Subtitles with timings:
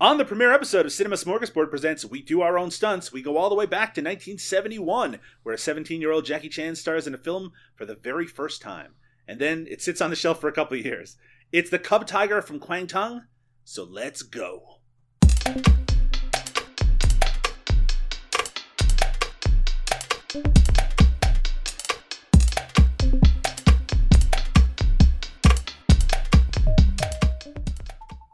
[0.00, 3.36] On the premiere episode of Cinema Smorgasbord presents We Do Our Own Stunts, we go
[3.36, 7.12] all the way back to 1971, where a 17 year old Jackie Chan stars in
[7.12, 8.94] a film for the very first time.
[9.28, 11.18] And then it sits on the shelf for a couple of years.
[11.52, 13.26] It's The Cub Tiger from Kwang Tung,
[13.62, 14.78] so let's go.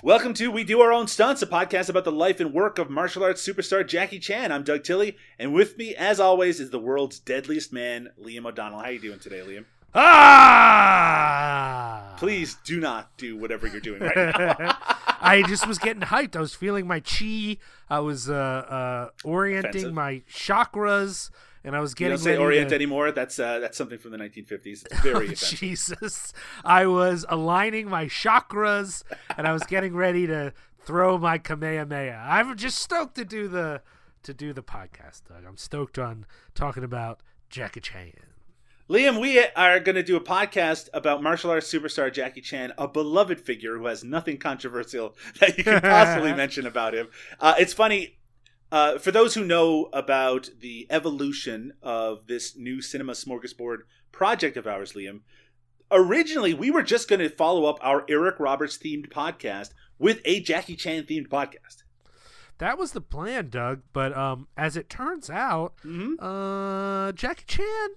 [0.06, 2.88] Welcome to We Do Our Own Stunts, a podcast about the life and work of
[2.88, 4.52] martial arts superstar Jackie Chan.
[4.52, 8.78] I'm Doug Tilley, and with me, as always, is the world's deadliest man, Liam O'Donnell.
[8.78, 9.64] How are you doing today, Liam?
[9.96, 11.34] Ah!
[12.18, 14.78] Please do not do whatever you're doing right now.
[15.20, 16.36] I just was getting hyped.
[16.36, 17.56] I was feeling my chi.
[17.90, 19.92] I was uh, uh, orienting Offensive.
[19.92, 21.30] my chakras,
[21.66, 23.12] and I was You getting don't say Orient to- anymore.
[23.12, 24.86] That's uh, that's something from the 1950s.
[24.86, 25.58] It's very offensive.
[25.58, 26.32] Jesus,
[26.64, 29.02] I was aligning my chakras,
[29.36, 32.24] and I was getting ready to throw my kamehameha.
[32.26, 33.82] I'm just stoked to do the
[34.22, 35.44] to do the podcast, Doug.
[35.46, 38.12] I'm stoked on talking about Jackie Chan.
[38.88, 42.86] Liam, we are going to do a podcast about martial arts superstar Jackie Chan, a
[42.86, 47.08] beloved figure who has nothing controversial that you can possibly mention about him.
[47.40, 48.16] Uh, it's funny.
[48.72, 53.78] Uh, for those who know about the evolution of this new cinema smorgasbord
[54.12, 55.20] project of ours, Liam,
[55.90, 60.40] originally we were just going to follow up our Eric Roberts themed podcast with a
[60.40, 61.84] Jackie Chan themed podcast.
[62.58, 63.82] That was the plan, Doug.
[63.92, 67.88] But um, as it turns out, hmm uh, Jackie Chan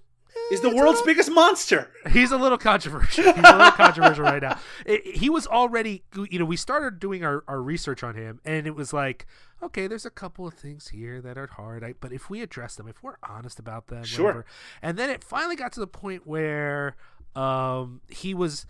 [0.52, 1.92] Is the it's world's little- biggest monster.
[2.12, 3.24] He's a little controversial.
[3.34, 4.58] He's a little controversial right now.
[4.86, 8.66] It, he was already, you know, we started doing our, our research on him, and
[8.68, 9.26] it was like,
[9.62, 12.76] okay, there's a couple of things here that are hard, I, but if we address
[12.76, 14.26] them, if we're honest about them, Sure.
[14.26, 14.46] whatever.
[14.82, 16.96] And then it finally got to the point where
[17.36, 18.66] um, he was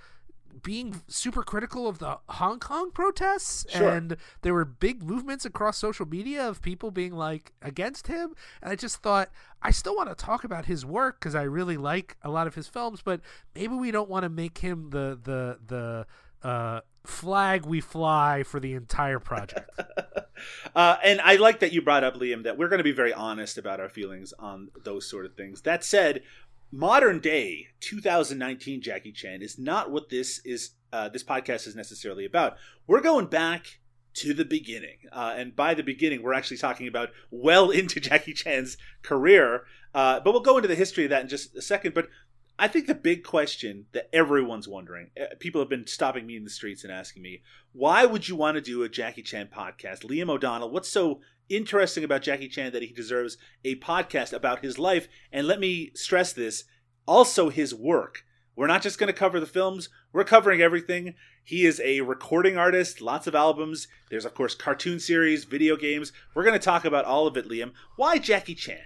[0.63, 3.89] being super critical of the Hong Kong protests Sure.
[3.89, 8.71] and there were big movements across social media of people being like against him and
[8.71, 9.29] I just thought
[9.61, 12.55] I still want to talk about his work cuz I really like a lot of
[12.55, 13.21] his films but
[13.55, 18.59] maybe we don't want to make him the the the uh flag we fly for
[18.59, 19.69] the entire project.
[20.73, 23.13] Uh, and I like that you brought up, Liam, that we're going to be very
[23.13, 25.63] honest about our feelings on those sort of things.
[25.63, 26.21] That said,
[26.71, 30.71] modern day 2019 Jackie Chan is not what this is.
[30.91, 32.57] Uh, this podcast is necessarily about.
[32.87, 33.79] We're going back
[34.15, 38.33] to the beginning, uh, and by the beginning, we're actually talking about well into Jackie
[38.33, 39.63] Chan's career.
[39.93, 41.93] Uh, but we'll go into the history of that in just a second.
[41.93, 42.09] But
[42.59, 46.43] I think the big question that everyone's wondering, uh, people have been stopping me in
[46.43, 47.41] the streets and asking me,
[47.71, 50.03] why would you want to do a Jackie Chan podcast?
[50.03, 54.79] Liam O'Donnell, what's so interesting about Jackie Chan that he deserves a podcast about his
[54.79, 55.07] life?
[55.31, 56.63] And let me stress this
[57.05, 58.23] also his work.
[58.55, 61.15] We're not just going to cover the films, we're covering everything.
[61.43, 63.87] He is a recording artist, lots of albums.
[64.09, 66.11] There's, of course, cartoon series, video games.
[66.35, 67.71] We're going to talk about all of it, Liam.
[67.95, 68.81] Why Jackie Chan?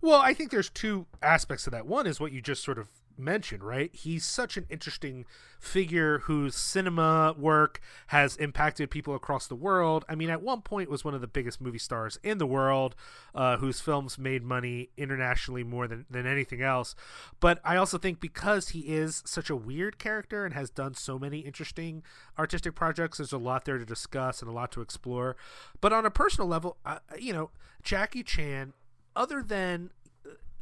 [0.00, 1.86] Well, I think there's two aspects to that.
[1.86, 2.88] One is what you just sort of
[3.18, 3.94] mentioned, right?
[3.94, 5.24] He's such an interesting
[5.58, 10.04] figure whose cinema work has impacted people across the world.
[10.08, 12.94] I mean, at one point was one of the biggest movie stars in the world,
[13.34, 16.94] uh, whose films made money internationally more than, than anything else.
[17.40, 21.18] But I also think because he is such a weird character and has done so
[21.18, 22.02] many interesting
[22.38, 25.36] artistic projects, there's a lot there to discuss and a lot to explore.
[25.80, 27.50] But on a personal level, uh, you know,
[27.82, 28.72] Jackie Chan
[29.16, 29.90] other than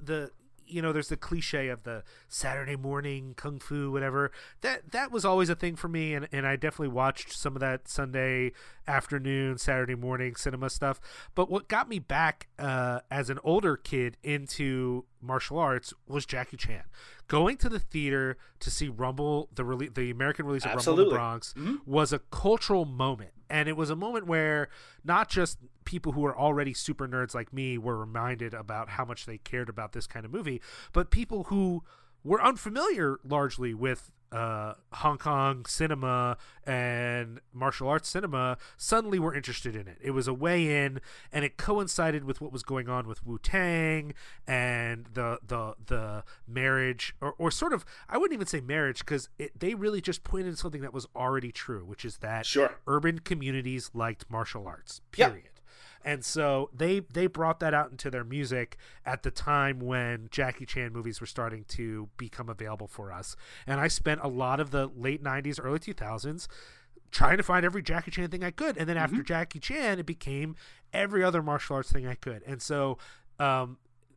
[0.01, 0.31] the
[0.67, 4.31] you know there's the cliche of the saturday morning kung fu whatever.
[4.61, 7.61] That that was always a thing for me and, and i definitely watched some of
[7.61, 8.53] that sunday
[8.87, 11.01] afternoon saturday morning cinema stuff.
[11.35, 16.57] But what got me back uh, as an older kid into martial arts was jackie
[16.57, 16.83] chan.
[17.29, 21.09] Going to the theater to see rumble the rele- the american release of rumble in
[21.09, 21.79] the bronx Mhm.
[21.87, 24.69] was a cultural moment and it was a moment where
[25.05, 29.27] not just people who are already super nerds like me were reminded about how much
[29.27, 30.61] they cared about this kind of movie
[30.93, 31.85] but people who
[32.25, 39.77] were unfamiliar largely with uh, Hong Kong cinema and martial arts cinema suddenly were interested
[39.77, 39.99] in it.
[40.01, 41.01] It was a way in,
[41.33, 44.15] and it coincided with what was going on with Wu Tang
[44.47, 49.29] and the the the marriage, or, or sort of I wouldn't even say marriage because
[49.59, 52.75] they really just pointed to something that was already true, which is that Sure.
[52.87, 55.01] urban communities liked martial arts.
[55.17, 55.37] Yep.
[56.05, 58.77] And so they they brought that out into their music
[59.07, 63.37] at the time when Jackie Chan movies were starting to become available for us.
[63.67, 66.49] And I spent a lot of the late 90s, early 2000s
[67.11, 68.77] trying to find every Jackie Chan thing I could.
[68.79, 70.57] And then after Jackie Chan, it became
[70.93, 72.43] every other martial arts thing I could.
[72.47, 72.97] And so
[73.39, 73.77] um,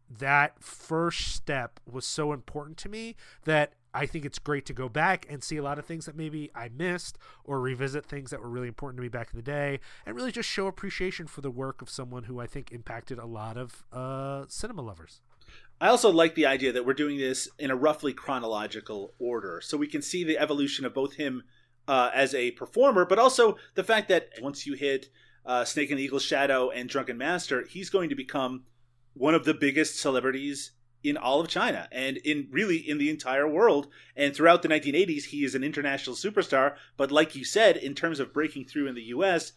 [0.09, 4.89] that first step was so important to me that I think it's great to go
[4.89, 8.41] back and see a lot of things that maybe I missed or revisit things that
[8.41, 11.39] were really important to me back in the day and really just show appreciation for
[11.39, 15.21] the work of someone who I think impacted a lot of uh, cinema lovers.
[15.79, 19.77] I also like the idea that we're doing this in a roughly chronological order so
[19.77, 21.43] we can see the evolution of both him
[21.87, 25.07] uh, as a performer, but also the fact that once you hit
[25.45, 28.65] uh, Snake in Eagle's Shadow and Drunken Master, he's going to become
[29.13, 30.71] one of the biggest celebrities
[31.05, 33.87] in all of China and in really in the entire world.
[34.15, 36.75] And throughout the 1980s, he is an international superstar.
[36.97, 39.51] But like you said, in terms of breaking through in the US,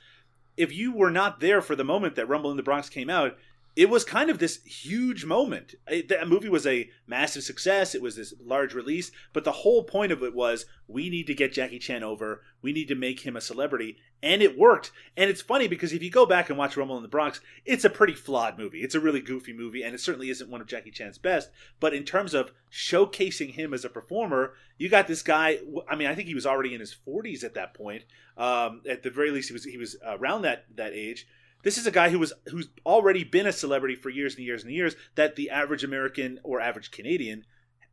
[0.57, 3.39] if you were not there for the moment that Rumble in the Bronx came out,
[3.79, 5.77] it was kind of this huge moment.
[5.87, 7.95] It, that movie was a massive success.
[7.95, 11.35] It was this large release, but the whole point of it was we need to
[11.35, 12.43] get Jackie Chan over.
[12.61, 14.91] We need to make him a celebrity, and it worked.
[15.17, 17.85] And it's funny because if you go back and watch Rumble in the Bronx, it's
[17.85, 18.81] a pretty flawed movie.
[18.81, 21.49] It's a really goofy movie, and it certainly isn't one of Jackie Chan's best.
[21.79, 25.61] But in terms of showcasing him as a performer, you got this guy.
[25.89, 28.07] I mean, I think he was already in his 40s at that point.
[28.37, 31.29] Um, at the very least, he was he was around that that age
[31.63, 34.63] this is a guy who was who's already been a celebrity for years and years
[34.63, 37.45] and years that the average American or average Canadian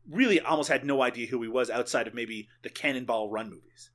[0.10, 3.90] really almost had no idea who he was outside of maybe the Cannonball Run movies.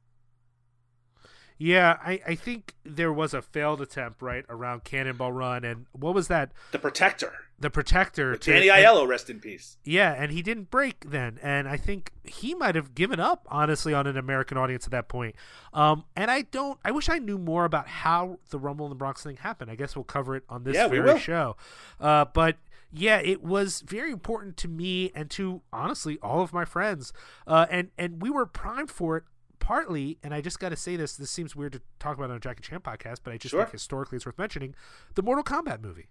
[1.57, 6.15] Yeah, I, I think there was a failed attempt right around Cannonball Run, and what
[6.15, 6.53] was that?
[6.73, 7.35] The Protector.
[7.61, 8.37] The Protector.
[8.37, 9.77] To, Danny Aiello, rest in peace.
[9.85, 13.93] Yeah, and he didn't break then, and I think he might have given up honestly
[13.93, 15.37] on an American audience at that point.
[15.75, 16.81] Um, and I don't.
[16.85, 19.71] I wish I knew more about how the Rumble in the Bronx thing happened.
[19.71, 21.57] I guess we'll cover it on this yeah, very show.
[22.01, 22.57] Uh, but
[22.91, 27.13] yeah, it was very important to me and to honestly all of my friends,
[27.47, 29.25] uh, and and we were primed for it
[29.59, 31.15] partly, and I just got to say this.
[31.15, 33.63] This seems weird to talk about on a Jackie Chan podcast, but I just sure.
[33.63, 34.75] think historically it's worth mentioning
[35.15, 36.09] the Mortal Kombat movie.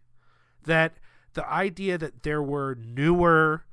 [0.63, 0.93] That
[1.33, 3.65] the idea that there were newer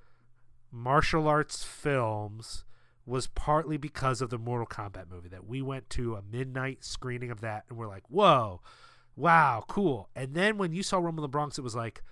[0.70, 2.64] martial arts films
[3.04, 5.28] was partly because of the Mortal Kombat movie.
[5.28, 8.60] That we went to a midnight screening of that, and we're like, "Whoa,
[9.14, 12.02] wow, cool!" And then when you saw Rumble in the Bronx, it was like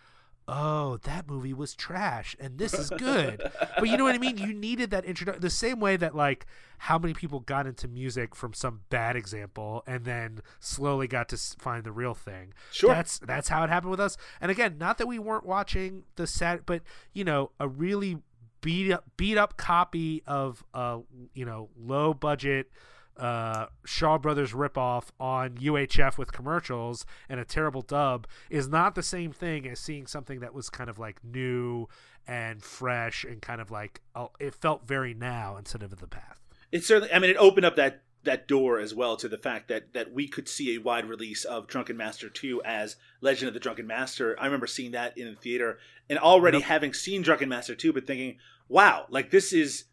[0.46, 3.43] oh, that movie was trash and this is good.
[3.79, 4.37] but you know what I mean?
[4.37, 5.41] You needed that introduction.
[5.41, 6.46] The same way that, like,
[6.79, 11.37] how many people got into music from some bad example and then slowly got to
[11.37, 12.52] find the real thing.
[12.70, 12.91] Sure.
[12.91, 14.17] That's, that's how it happened with us.
[14.41, 16.82] And again, not that we weren't watching the set, but,
[17.12, 18.19] you know, a really
[18.61, 21.00] beat up, beat up copy of, a
[21.32, 22.70] you know, low budget,
[23.17, 29.03] uh, Shaw Brothers ripoff on UHF with commercials and a terrible dub is not the
[29.03, 31.89] same thing as seeing something that was kind of like new
[32.27, 36.41] and fresh and kind of like oh, it felt very now instead of the past.
[36.73, 37.13] It certainly.
[37.13, 40.13] I mean, it opened up that that door as well to the fact that that
[40.13, 43.87] we could see a wide release of Drunken Master 2 as Legend of the Drunken
[43.87, 44.37] Master.
[44.41, 45.79] I remember seeing that in the theater
[46.09, 46.67] and already nope.
[46.67, 48.39] having seen Drunken Master 2 but thinking,
[48.69, 49.85] "Wow, like this is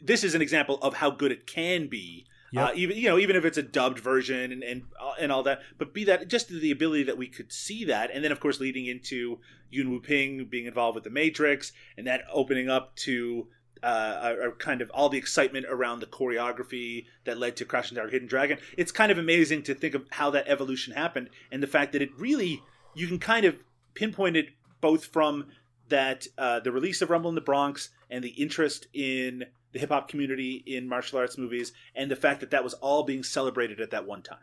[0.00, 2.68] this is an example of how good it can be Yep.
[2.68, 5.42] Uh, even you know, even if it's a dubbed version and and uh, and all
[5.42, 8.40] that, but be that just the ability that we could see that, and then of
[8.40, 9.38] course leading into
[9.70, 13.48] Yuen Woo-ping being involved with the Matrix, and that opening up to
[13.82, 17.96] uh, a, a kind of all the excitement around the choreography that led to Crouching
[17.96, 18.58] Tiger, Hidden Dragon.
[18.76, 22.02] It's kind of amazing to think of how that evolution happened, and the fact that
[22.02, 22.62] it really
[22.94, 23.62] you can kind of
[23.94, 24.50] pinpoint it
[24.80, 25.46] both from
[25.88, 29.44] that uh, the release of Rumble in the Bronx and the interest in
[29.76, 33.02] the hip hop community in martial arts movies, and the fact that that was all
[33.02, 34.38] being celebrated at that one time.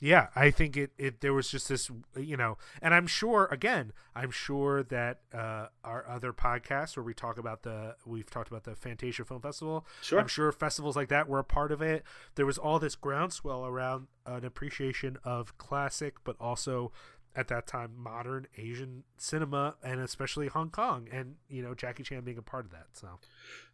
[0.00, 3.92] Yeah, I think it, it there was just this, you know, and I'm sure again,
[4.14, 8.62] I'm sure that uh, our other podcasts where we talk about the we've talked about
[8.62, 9.86] the Fantasia Film Festival.
[10.02, 12.04] Sure, I'm sure festivals like that were a part of it.
[12.36, 16.92] There was all this groundswell around an appreciation of classic, but also
[17.36, 22.22] at that time modern Asian cinema and especially Hong Kong and you know Jackie Chan
[22.22, 22.86] being a part of that.
[22.92, 23.18] So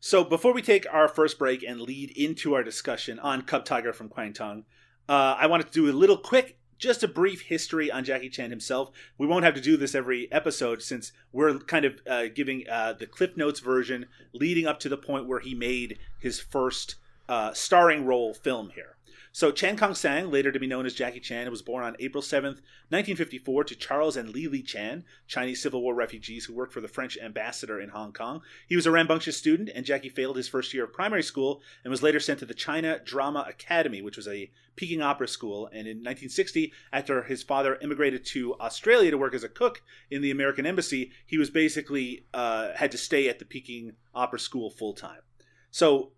[0.01, 3.93] So before we take our first break and lead into our discussion on Cub Tiger
[3.93, 4.65] from Kwangtung,
[5.09, 8.51] uh, I wanted to do a little quick just a brief history on Jackie Chan
[8.51, 8.91] himself.
[9.17, 12.95] We won't have to do this every episode since we're kind of uh, giving uh,
[12.95, 16.97] the Cliff Notes version leading up to the point where he made his first
[17.29, 18.97] uh, starring role film here.
[19.35, 22.23] So Chan Kong Sang, later to be known as Jackie Chan, was born on April
[22.23, 26.81] 7th, 1954, to Charles and Li Li Chan, Chinese Civil War refugees who worked for
[26.81, 28.43] the French ambassador in Hong Kong.
[28.69, 31.91] He was a rambunctious student, and Jackie failed his first year of primary school and
[31.91, 35.67] was later sent to the China Drama Academy, which was a Peking opera school.
[35.67, 40.23] And in 1960, after his father immigrated to Australia to work as a cook in
[40.23, 44.71] the American embassy, he was basically uh, had to stay at the Peking opera school
[44.71, 45.23] full time.
[45.73, 46.13] So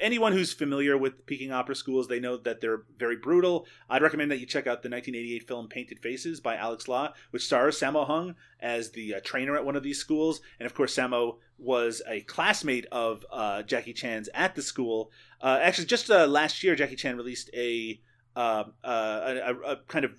[0.00, 3.66] anyone who's familiar with Peking opera schools, they know that they're very brutal.
[3.88, 7.44] I'd recommend that you check out the 1988 film Painted Faces by Alex Law, which
[7.44, 10.40] stars Sammo Hung as the uh, trainer at one of these schools.
[10.58, 15.10] And of course, Sammo was a classmate of uh, Jackie Chan's at the school.
[15.40, 18.00] Uh, actually, just uh, last year, Jackie Chan released a,
[18.34, 20.12] uh, uh, a, a kind of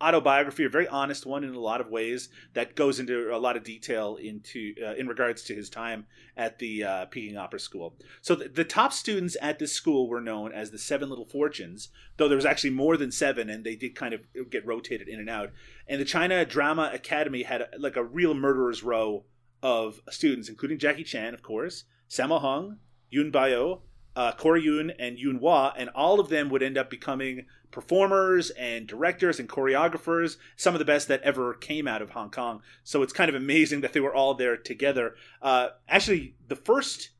[0.00, 3.56] autobiography, a very honest one in a lot of ways that goes into a lot
[3.56, 7.96] of detail into uh, in regards to his time at the uh, Peking Opera School.
[8.22, 11.88] So the, the, top students at this school were known as the Seven Little Fortunes,
[12.16, 15.18] though there was actually more than seven, and they did kind of get rotated in
[15.18, 15.50] and out.
[15.88, 19.24] And the China Drama Academy had a, like a real murderer's row
[19.62, 22.78] of students, including Jackie Chan, of course, Sammo Hung,
[23.10, 23.80] Yuen Biao,
[24.18, 28.50] uh, Corey Yuen, and Yuen Wah, and all of them would end up becoming performers
[28.50, 32.60] and directors and choreographers, some of the best that ever came out of Hong Kong.
[32.82, 35.14] So it's kind of amazing that they were all there together.
[35.40, 37.10] Uh, actually, the first,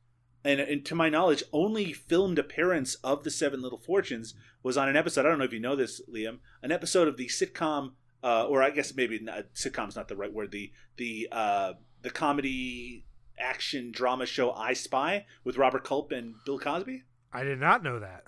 [0.42, 4.88] and, and, to my knowledge, only filmed appearance of the Seven Little Fortunes was on
[4.88, 5.24] an episode.
[5.24, 7.92] I don't know if you know this, Liam, an episode of the sitcom,
[8.24, 10.50] uh, or I guess maybe not, sitcom's not the right word.
[10.50, 13.04] The the uh, the comedy
[13.40, 17.02] action drama show I Spy with Robert Culp and Bill Cosby.
[17.32, 18.24] I did not know that.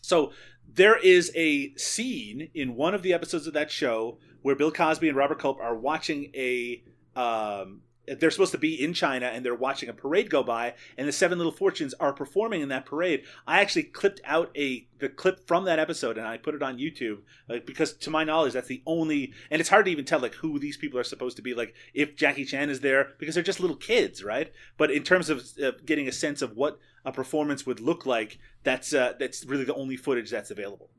[0.00, 0.32] So
[0.72, 5.08] there is a scene in one of the episodes of that show where Bill Cosby
[5.08, 6.82] and Robert Culp are watching a
[7.16, 11.08] um, they're supposed to be in China and they're watching a parade go by, and
[11.08, 13.24] the Seven Little Fortunes are performing in that parade.
[13.46, 16.78] I actually clipped out a the clip from that episode and I put it on
[16.78, 17.18] YouTube
[17.48, 19.32] like, because, to my knowledge, that's the only.
[19.50, 21.54] And it's hard to even tell like who these people are supposed to be.
[21.54, 24.52] Like if Jackie Chan is there because they're just little kids, right?
[24.76, 28.38] But in terms of uh, getting a sense of what a performance would look like,
[28.62, 30.90] that's uh, that's really the only footage that's available.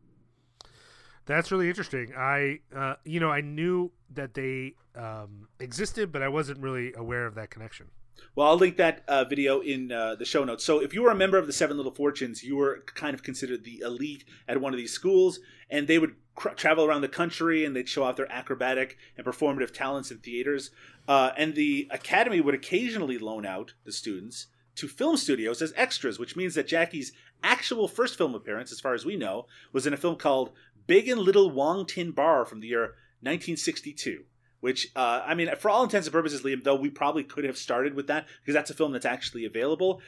[1.26, 2.14] That's really interesting.
[2.16, 7.26] I, uh, you know, I knew that they um, existed, but I wasn't really aware
[7.26, 7.88] of that connection.
[8.36, 10.64] Well, I'll link that uh, video in uh, the show notes.
[10.64, 13.24] So, if you were a member of the Seven Little Fortunes, you were kind of
[13.24, 15.40] considered the elite at one of these schools,
[15.70, 19.26] and they would cr- travel around the country and they'd show off their acrobatic and
[19.26, 20.72] performative talents in theaters.
[21.08, 26.20] Uh, and the academy would occasionally loan out the students to film studios as extras,
[26.20, 27.14] which means that Jackie's
[27.44, 30.52] actual first film appearance, as far as we know, was in a film called
[30.88, 34.26] Big and Little Wong Tin Bar from the year 1962
[34.66, 37.56] which uh, I mean, for all intents and purposes, Liam, though we probably could have
[37.56, 40.02] started with that because that's a film that's actually available.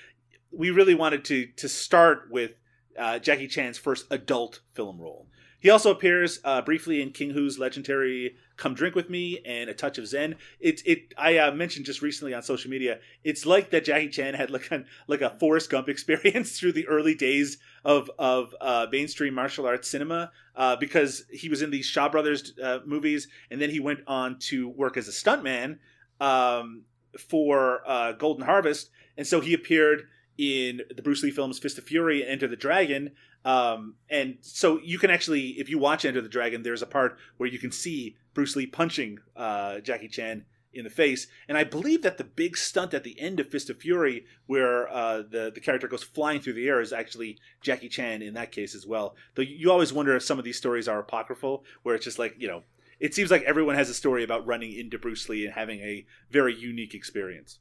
[0.52, 2.54] We really wanted to to start with
[2.98, 5.28] uh, Jackie Chan's first adult film role.
[5.60, 9.76] He also appears uh, briefly in King Hu's legendary "Come Drink with Me" and "A
[9.76, 13.00] Touch of Zen." It it I uh, mentioned just recently on social media.
[13.24, 16.88] It's like that Jackie Chan had like a like a Forrest Gump experience through the
[16.88, 21.86] early days of of uh, mainstream martial arts cinema uh, because he was in these
[21.86, 25.80] Shaw Brothers uh, movies, and then he went on to work as a stuntman
[26.20, 26.84] um,
[27.18, 30.04] for uh, Golden Harvest, and so he appeared
[30.38, 33.14] in the Bruce Lee films Fist of Fury and Enter the Dragon,
[33.46, 37.18] um, and so you can actually, if you watch Enter the Dragon, there's a part
[37.38, 41.28] where you can see Bruce Lee punching uh, Jackie Chan in the face.
[41.48, 44.88] And I believe that the big stunt at the end of Fist of Fury, where
[44.90, 48.52] uh, the the character goes flying through the air, is actually Jackie Chan in that
[48.52, 49.16] case as well.
[49.36, 52.36] Though you always wonder if some of these stories are apocryphal, where it's just like
[52.38, 52.64] you know,
[53.00, 56.06] it seems like everyone has a story about running into Bruce Lee and having a
[56.32, 57.60] very unique experience.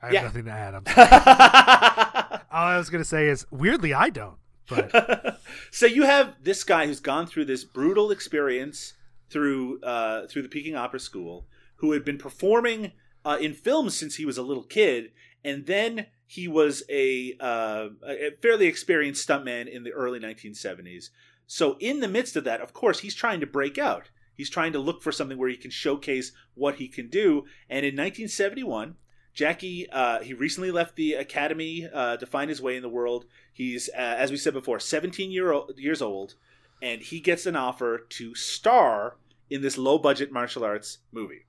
[0.00, 0.22] I have yeah.
[0.22, 0.74] nothing to add.
[2.50, 4.36] All I was going to say is, weirdly, I don't.
[4.68, 8.94] But so you have this guy who's gone through this brutal experience
[9.32, 11.46] through uh, through the Peking Opera School,
[11.76, 12.92] who had been performing
[13.24, 15.12] uh, in films since he was a little kid,
[15.44, 21.10] and then he was a, uh, a fairly experienced stuntman in the early 1970s.
[21.46, 24.10] So in the midst of that, of course, he's trying to break out.
[24.34, 27.44] He's trying to look for something where he can showcase what he can do.
[27.68, 28.96] And in 1971,
[29.34, 33.26] Jackie, uh, he recently left the academy uh, to find his way in the world.
[33.52, 36.34] He's, uh, as we said before, 17 year o- years old,
[36.80, 39.16] and he gets an offer to star
[39.52, 41.46] in this low budget martial arts movie.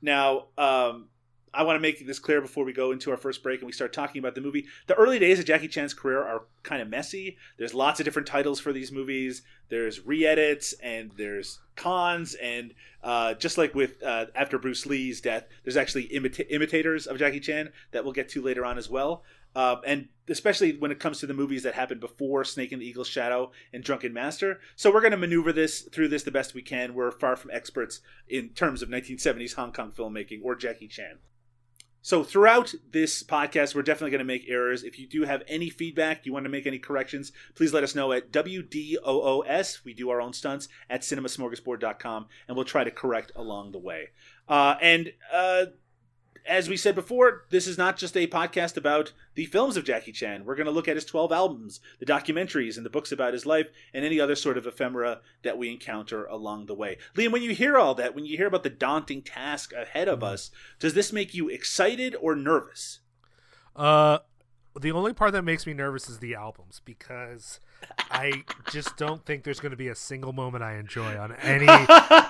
[0.00, 1.08] Now, um,
[1.52, 3.72] I want to make this clear before we go into our first break and we
[3.72, 4.66] start talking about the movie.
[4.86, 7.36] The early days of Jackie Chan's career are kind of messy.
[7.58, 9.42] There's lots of different titles for these movies.
[9.68, 15.46] There's re-edits and there's cons and uh, just like with uh, after Bruce Lee's death,
[15.64, 19.24] there's actually imita- imitators of Jackie Chan that we'll get to later on as well.
[19.54, 22.86] Uh, and especially when it comes to the movies that happened before Snake in the
[22.86, 24.60] Eagle's Shadow and Drunken Master.
[24.76, 26.94] So we're going to maneuver this through this the best we can.
[26.94, 31.18] We're far from experts in terms of 1970s Hong Kong filmmaking or Jackie Chan.
[32.02, 34.84] So throughout this podcast, we're definitely going to make errors.
[34.84, 37.94] If you do have any feedback, you want to make any corrections, please let us
[37.94, 39.84] know at WDOOS.
[39.84, 44.08] We do our own stunts at cinemasmorgasbord.com, and we'll try to correct along the way.
[44.48, 45.66] Uh, and uh,
[46.46, 50.12] as we said before, this is not just a podcast about the films of Jackie
[50.12, 50.44] Chan.
[50.44, 53.46] We're going to look at his 12 albums, the documentaries, and the books about his
[53.46, 56.98] life, and any other sort of ephemera that we encounter along the way.
[57.14, 60.22] Liam, when you hear all that, when you hear about the daunting task ahead of
[60.22, 63.00] us, does this make you excited or nervous?
[63.76, 64.18] Uh,
[64.78, 67.60] the only part that makes me nervous is the albums because
[68.10, 71.66] I just don't think there's going to be a single moment I enjoy on any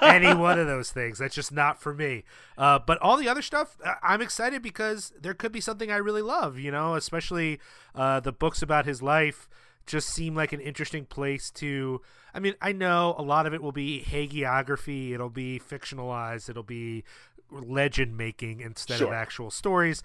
[0.03, 1.19] any one of those things.
[1.19, 2.25] That's just not for me.
[2.59, 6.23] Uh, but all the other stuff, I'm excited because there could be something I really
[6.23, 6.59] love.
[6.59, 7.61] You know, especially
[7.95, 9.49] uh, the books about his life
[9.87, 12.01] just seem like an interesting place to.
[12.33, 15.13] I mean, I know a lot of it will be hagiography.
[15.13, 16.49] It'll be fictionalized.
[16.49, 17.05] It'll be
[17.51, 19.09] legend making instead sure.
[19.09, 20.03] of actual stories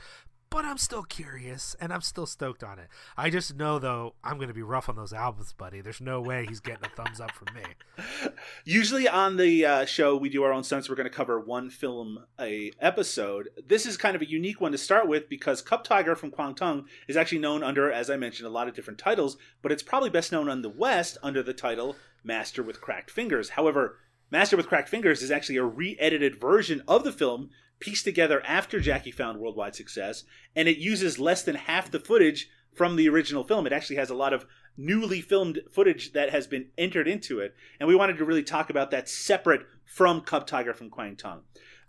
[0.55, 2.87] but I'm still curious and I'm still stoked on it.
[3.17, 5.81] I just know though I'm going to be rough on those albums, buddy.
[5.81, 8.31] There's no way he's getting a thumbs up from me.
[8.63, 10.87] Usually on the uh, show we do our own stunts.
[10.87, 13.49] We're going to cover one film a episode.
[13.67, 16.55] This is kind of a unique one to start with because Cub Tiger from Kwang
[16.55, 19.83] Tung is actually known under, as I mentioned, a lot of different titles, but it's
[19.83, 23.49] probably best known on the West under the title Master with Cracked Fingers.
[23.49, 23.97] However,
[24.31, 28.79] Master with Cracked Fingers is actually a re-edited version of the film pieced together after
[28.79, 30.23] Jackie found worldwide success,
[30.55, 33.65] and it uses less than half the footage from the original film.
[33.65, 34.45] It actually has a lot of
[34.77, 38.69] newly filmed footage that has been entered into it, and we wanted to really talk
[38.69, 41.41] about that separate from Cub Tiger from Kwang Tung.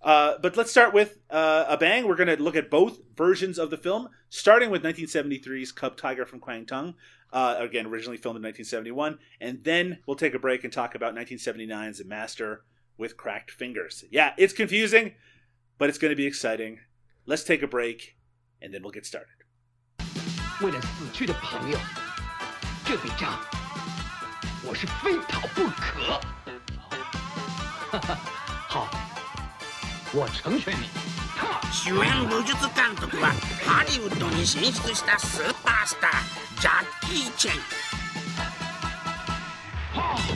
[0.02, 2.06] Uh, but let's start with uh, a bang.
[2.06, 6.24] We're going to look at both versions of the film, starting with 1973's Cub Tiger
[6.24, 6.94] from Kwang Tung,
[7.32, 11.14] uh, again, originally filmed in 1971, and then we'll take a break and talk about
[11.14, 12.62] 1979's Master
[12.96, 14.04] with Cracked Fingers.
[14.10, 15.14] Yeah, it's confusing
[15.77, 16.79] but it's going to be exciting.
[17.25, 18.15] Let's take a break,
[18.61, 19.45] and then we'll get started.
[20.61, 21.77] 为了死去的朋友，
[22.85, 23.39] 这笔账
[24.63, 26.21] 我是非讨不可。
[28.67, 28.89] 好，
[30.13, 30.87] 我成全你。
[31.83, 33.33] 主演武術監督は
[33.65, 37.51] ハリウッドに進出したスーパースタージャッキー・チェ
[40.34, 40.34] ン。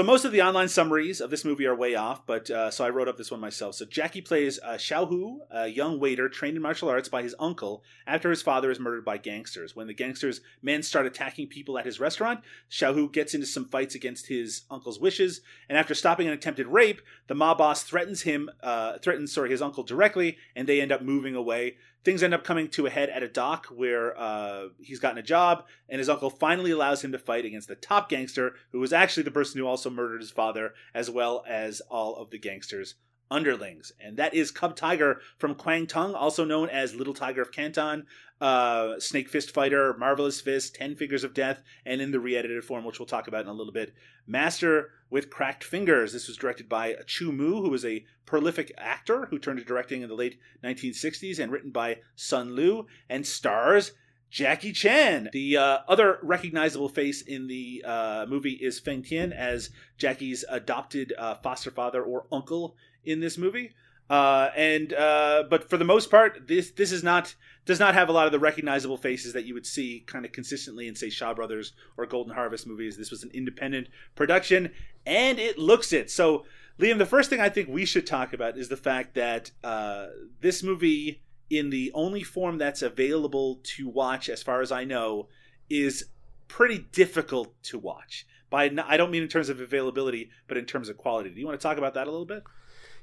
[0.00, 2.86] so most of the online summaries of this movie are way off, but uh, so
[2.86, 3.74] I wrote up this one myself.
[3.74, 7.34] So Jackie plays uh, Xiao Hu, a young waiter trained in martial arts by his
[7.38, 9.76] uncle after his father is murdered by gangsters.
[9.76, 12.40] When the gangsters' men start attacking people at his restaurant,
[12.70, 16.68] Xiao Hu gets into some fights against his uncle's wishes, and after stopping an attempted
[16.68, 20.92] rape, the mob boss threatens him, uh, threatens sorry his uncle directly, and they end
[20.92, 24.68] up moving away things end up coming to a head at a dock where uh,
[24.80, 28.08] he's gotten a job, and his uncle finally allows him to fight against the top
[28.08, 32.16] gangster, who was actually the person who also murdered his father, as well as all
[32.16, 32.94] of the gangsters'
[33.30, 33.92] underlings.
[34.00, 38.06] And that is Cub Tiger from Kwang Tung, also known as Little Tiger of Canton,
[38.40, 42.64] uh, Snake Fist Fighter, Marvelous Fist, Ten Fingers of Death, and in the re edited
[42.64, 43.92] form, which we'll talk about in a little bit,
[44.26, 46.12] Master with Cracked Fingers.
[46.12, 50.02] This was directed by Chu Mu, who was a prolific actor who turned to directing
[50.02, 53.92] in the late 1960s, and written by Sun Liu, and stars
[54.30, 55.28] Jackie Chan.
[55.32, 61.12] The uh, other recognizable face in the uh, movie is Feng Tian as Jackie's adopted
[61.18, 63.74] uh, foster father or uncle in this movie.
[64.10, 67.32] Uh, and uh, but for the most part, this this is not
[67.64, 70.32] does not have a lot of the recognizable faces that you would see kind of
[70.32, 72.96] consistently in say Shaw Brothers or Golden Harvest movies.
[72.96, 74.72] This was an independent production,
[75.06, 76.10] and it looks it.
[76.10, 76.44] So,
[76.80, 80.08] Liam, the first thing I think we should talk about is the fact that uh,
[80.40, 85.28] this movie, in the only form that's available to watch, as far as I know,
[85.68, 86.06] is
[86.48, 88.26] pretty difficult to watch.
[88.50, 91.30] By I don't mean in terms of availability, but in terms of quality.
[91.30, 92.42] Do you want to talk about that a little bit?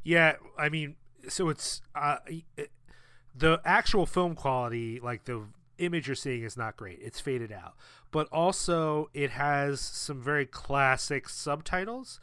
[0.03, 0.95] Yeah, I mean,
[1.27, 2.17] so it's uh,
[2.55, 2.71] it,
[3.35, 5.43] the actual film quality, like the
[5.77, 6.99] image you're seeing, is not great.
[7.01, 7.75] It's faded out,
[8.11, 12.19] but also it has some very classic subtitles.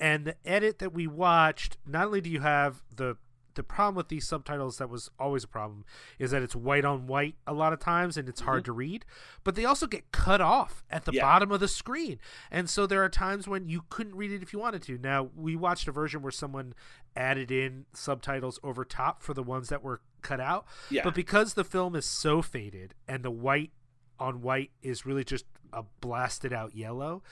[0.00, 3.16] And the edit that we watched, not only do you have the
[3.58, 5.84] the problem with these subtitles that was always a problem
[6.16, 8.50] is that it's white on white a lot of times and it's mm-hmm.
[8.50, 9.04] hard to read
[9.42, 11.22] but they also get cut off at the yeah.
[11.22, 12.20] bottom of the screen
[12.52, 15.28] and so there are times when you couldn't read it if you wanted to now
[15.34, 16.72] we watched a version where someone
[17.16, 21.02] added in subtitles over top for the ones that were cut out yeah.
[21.02, 23.72] but because the film is so faded and the white
[24.20, 27.24] on white is really just a blasted out yellow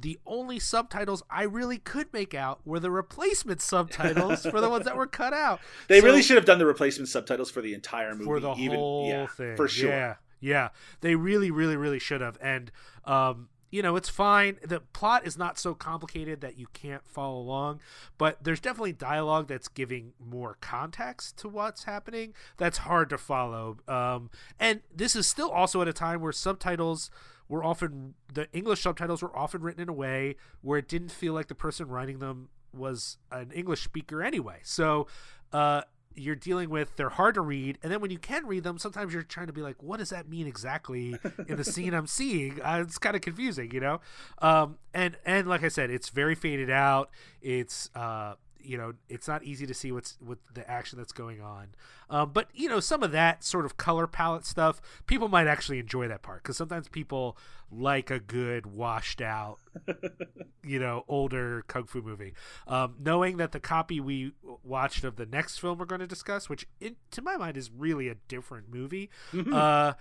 [0.00, 4.84] the only subtitles I really could make out were the replacement subtitles for the ones
[4.84, 5.60] that were cut out.
[5.88, 8.24] They so, really should have done the replacement subtitles for the entire movie.
[8.24, 9.56] For the even, whole yeah, thing.
[9.56, 9.90] For sure.
[9.90, 10.14] Yeah.
[10.40, 10.68] Yeah.
[11.00, 12.38] They really, really, really should have.
[12.40, 12.70] And
[13.04, 14.58] um, you know, it's fine.
[14.62, 17.80] The plot is not so complicated that you can't follow along,
[18.18, 22.34] but there's definitely dialogue that's giving more context to what's happening.
[22.56, 23.78] That's hard to follow.
[23.86, 27.10] Um, and this is still also at a time where subtitles
[27.50, 31.34] were often the English subtitles were often written in a way where it didn't feel
[31.34, 34.60] like the person writing them was an English speaker anyway.
[34.62, 35.08] So
[35.52, 35.82] uh,
[36.14, 39.12] you're dealing with they're hard to read, and then when you can read them, sometimes
[39.12, 41.16] you're trying to be like, what does that mean exactly
[41.48, 42.62] in the scene I'm seeing?
[42.62, 44.00] Uh, it's kind of confusing, you know.
[44.38, 47.10] Um, and and like I said, it's very faded out.
[47.42, 51.40] It's uh, you know it's not easy to see what's with the action that's going
[51.40, 51.68] on
[52.08, 55.78] um, but you know some of that sort of color palette stuff people might actually
[55.78, 57.36] enjoy that part because sometimes people
[57.70, 59.58] like a good washed out
[60.64, 62.32] you know older kung fu movie
[62.66, 64.32] um, knowing that the copy we
[64.64, 67.70] watched of the next film we're going to discuss which in, to my mind is
[67.70, 69.52] really a different movie mm-hmm.
[69.54, 69.92] uh,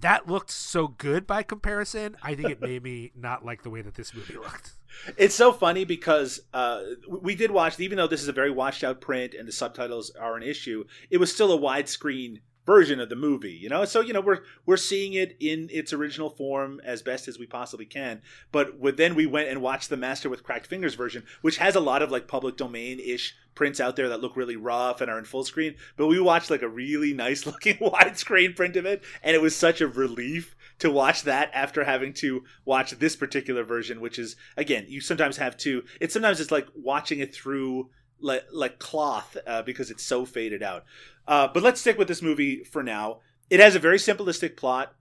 [0.00, 2.16] that looked so good by comparison.
[2.22, 4.72] I think it made me not like the way that this movie looked.
[5.16, 8.82] It's so funny because uh, we did watch, even though this is a very washed
[8.82, 13.08] out print and the subtitles are an issue, it was still a widescreen version of
[13.08, 13.86] the movie you know?
[13.86, 17.46] So you know we're we're seeing it in its original form as best as we
[17.46, 18.20] possibly can.
[18.52, 21.74] But with, then we went and watched the master with cracked fingers version which has
[21.74, 25.10] a lot of like public domain ish prints out there that look really rough and
[25.10, 25.76] are in full screen.
[25.96, 29.56] But we watched like a really nice looking widescreen print of it and it was
[29.56, 34.36] such a relief to watch that after having to watch this particular version which is
[34.58, 37.88] again you sometimes have to it's sometimes it's like watching it through
[38.20, 40.84] like like cloth uh, because it's so faded out.
[41.28, 43.18] Uh, but let's stick with this movie for now.
[43.50, 44.94] It has a very simplistic plot.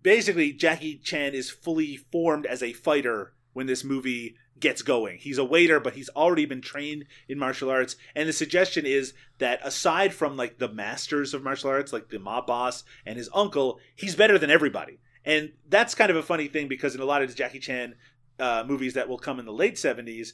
[0.00, 5.18] Basically, Jackie Chan is fully formed as a fighter when this movie gets going.
[5.18, 7.96] He's a waiter, but he's already been trained in martial arts.
[8.14, 12.20] And the suggestion is that aside from like the masters of martial arts, like the
[12.20, 15.00] mob boss and his uncle, he's better than everybody.
[15.24, 17.96] And that's kind of a funny thing because in a lot of Jackie Chan
[18.38, 20.32] uh, movies that will come in the late 70s,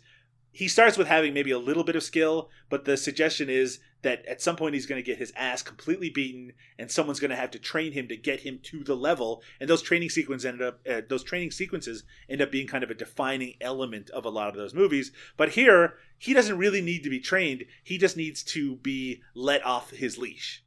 [0.52, 4.24] he starts with having maybe a little bit of skill, but the suggestion is that
[4.26, 7.36] at some point he's going to get his ass completely beaten, and someone's going to
[7.36, 9.42] have to train him to get him to the level.
[9.60, 12.90] And those training sequences ended up, uh, those training sequences end up being kind of
[12.90, 15.12] a defining element of a lot of those movies.
[15.36, 19.64] But here, he doesn't really need to be trained; he just needs to be let
[19.64, 20.64] off his leash.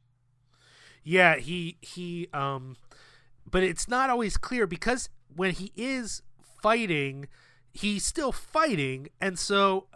[1.04, 2.76] Yeah, he he um,
[3.50, 6.22] but it's not always clear because when he is
[6.62, 7.28] fighting
[7.72, 9.86] he's still fighting, and so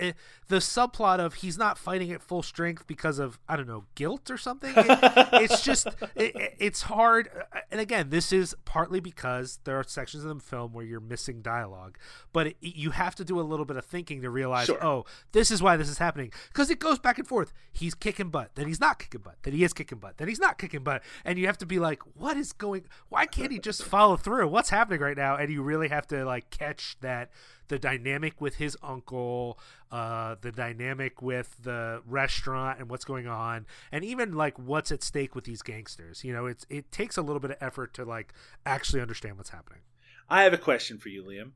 [0.00, 0.12] uh,
[0.54, 4.30] the subplot of he's not fighting at full strength because of I don't know guilt
[4.30, 4.72] or something.
[4.76, 4.86] It,
[5.32, 10.24] it's just it, it's hard, uh, and again, this is partly because there are sections
[10.24, 11.98] of the film where you're missing dialogue,
[12.32, 14.84] but it, you have to do a little bit of thinking to realize, sure.
[14.84, 17.52] oh, this is why this is happening because it goes back and forth.
[17.72, 20.38] He's kicking butt, then he's not kicking butt, then he is kicking butt, then he's
[20.38, 22.84] not kicking butt, and you have to be like, what is going?
[23.08, 24.46] Why can't he just follow through?
[24.46, 25.34] What's happening right now?
[25.34, 27.30] And you really have to like catch that
[27.68, 29.58] the dynamic with his uncle,
[29.94, 35.04] uh, the dynamic with the restaurant and what's going on, and even like what's at
[35.04, 36.24] stake with these gangsters.
[36.24, 38.34] You know, it's it takes a little bit of effort to like
[38.66, 39.82] actually understand what's happening.
[40.28, 41.52] I have a question for you, Liam.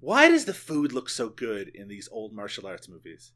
[0.00, 3.30] Why does the food look so good in these old martial arts movies?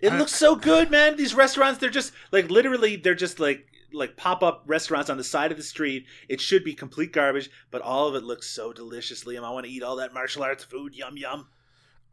[0.00, 1.16] It looks so good, man.
[1.16, 5.24] These restaurants, they're just like literally, they're just like like pop up restaurants on the
[5.24, 6.06] side of the street.
[6.30, 9.44] It should be complete garbage, but all of it looks so delicious, Liam.
[9.44, 10.94] I want to eat all that martial arts food.
[10.94, 11.48] Yum yum.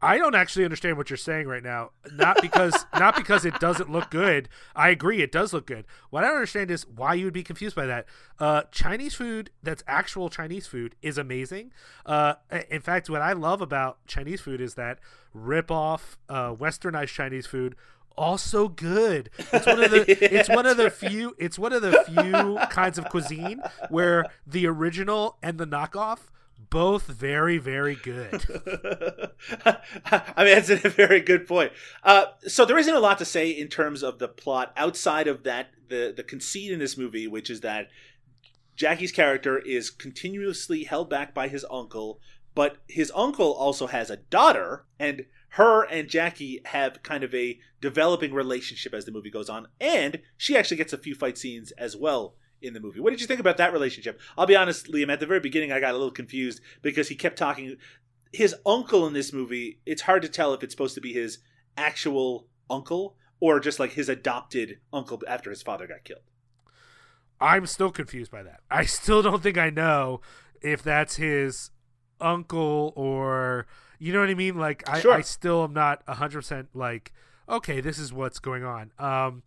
[0.02, 1.90] I don't actually understand what you're saying right now.
[2.12, 4.48] Not because not because it doesn't look good.
[4.74, 5.84] I agree, it does look good.
[6.10, 8.06] What I don't understand is why you would be confused by that.
[8.38, 11.72] Uh, Chinese food that's actual Chinese food is amazing.
[12.04, 12.34] Uh,
[12.68, 14.98] in fact, what I love about Chinese food is that
[15.32, 17.76] rip off uh, westernized Chinese food
[18.16, 19.30] also good.
[19.38, 20.92] It's one of the yeah, it's one of the right.
[20.92, 26.28] few it's one of the few kinds of cuisine where the original and the knockoff
[26.70, 28.44] both very very good.
[29.64, 31.72] I mean, that's a very good point.
[32.02, 35.44] Uh, so there isn't a lot to say in terms of the plot outside of
[35.44, 37.88] that the the conceit in this movie, which is that
[38.76, 42.20] Jackie's character is continuously held back by his uncle,
[42.54, 47.58] but his uncle also has a daughter and her and Jackie have kind of a
[47.80, 51.72] developing relationship as the movie goes on, and she actually gets a few fight scenes
[51.72, 53.00] as well in the movie.
[53.00, 54.20] What did you think about that relationship?
[54.36, 57.14] I'll be honest, Liam, at the very beginning I got a little confused because he
[57.14, 57.76] kept talking
[58.32, 61.38] his uncle in this movie, it's hard to tell if it's supposed to be his
[61.76, 66.22] actual uncle or just like his adopted uncle after his father got killed.
[67.40, 68.60] I'm still confused by that.
[68.70, 70.20] I still don't think I know
[70.62, 71.70] if that's his
[72.20, 73.66] uncle or
[73.98, 74.56] you know what I mean?
[74.56, 75.12] Like I, sure.
[75.12, 77.12] I still am not hundred percent like
[77.48, 78.92] okay, this is what's going on.
[78.98, 79.42] Um,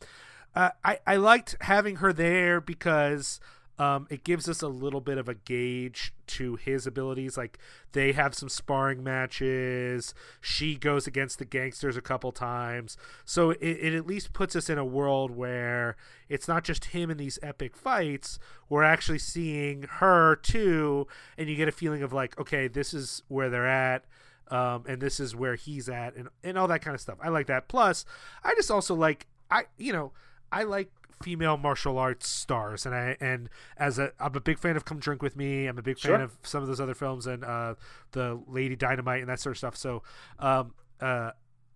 [0.56, 3.40] uh, I I liked having her there because
[3.78, 7.38] um, it gives us a little bit of a gauge to his abilities.
[7.38, 7.60] Like
[7.92, 10.14] they have some sparring matches.
[10.40, 14.70] She goes against the gangsters a couple times, so it, it at least puts us
[14.70, 15.98] in a world where
[16.30, 18.40] it's not just him in these epic fights.
[18.70, 23.24] We're actually seeing her too, and you get a feeling of like, okay, this is
[23.28, 24.06] where they're at
[24.50, 27.18] um, and this is where he's at, and and all that kind of stuff.
[27.22, 27.68] I like that.
[27.68, 28.06] Plus,
[28.44, 30.12] I just also like I you know
[30.56, 30.90] I like
[31.22, 35.00] female martial arts stars and I and as a I'm a big fan of Come
[35.00, 35.68] Drink with Me.
[35.68, 37.76] I'm a big fan of some of those other films and uh
[38.12, 39.76] the Lady Dynamite and that sort of stuff.
[39.76, 40.02] So
[40.40, 41.32] um uh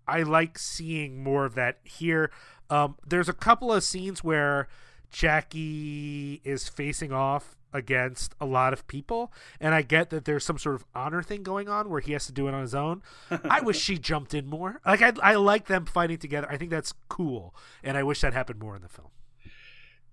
[0.07, 2.31] I like seeing more of that here.
[2.69, 4.69] Um there's a couple of scenes where
[5.09, 10.57] Jackie is facing off against a lot of people and I get that there's some
[10.57, 13.03] sort of honor thing going on where he has to do it on his own.
[13.49, 14.81] I wish she jumped in more.
[14.85, 16.47] Like I I like them fighting together.
[16.49, 19.09] I think that's cool and I wish that happened more in the film.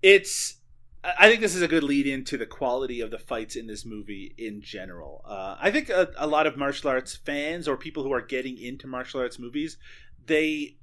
[0.01, 0.57] it's
[1.03, 3.85] I think this is a good lead into the quality of the fights in this
[3.85, 5.21] movie in general.
[5.25, 8.57] Uh, I think a, a lot of martial arts fans or people who are getting
[8.57, 9.77] into martial arts movies,
[10.25, 10.75] they,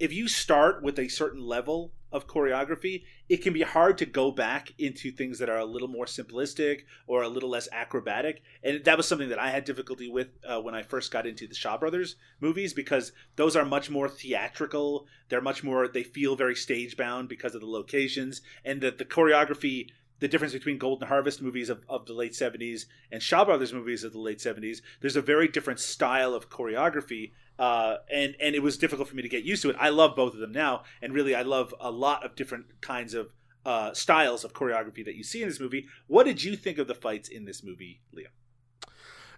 [0.00, 4.30] if you start with a certain level of choreography, it can be hard to go
[4.30, 8.42] back into things that are a little more simplistic or a little less acrobatic.
[8.62, 11.46] And that was something that I had difficulty with uh, when I first got into
[11.46, 15.06] the Shaw Brothers movies because those are much more theatrical.
[15.28, 19.04] They're much more, they feel very stage bound because of the locations and that the
[19.04, 19.88] choreography.
[20.18, 24.02] The difference between Golden Harvest movies of, of the late 70s and Shaw Brothers movies
[24.02, 28.62] of the late 70s, there's a very different style of choreography uh, and and it
[28.62, 29.76] was difficult for me to get used to it.
[29.78, 33.14] I love both of them now, and really, I love a lot of different kinds
[33.14, 33.32] of
[33.64, 35.86] uh, styles of choreography that you see in this movie.
[36.06, 38.26] What did you think of the fights in this movie, Liam?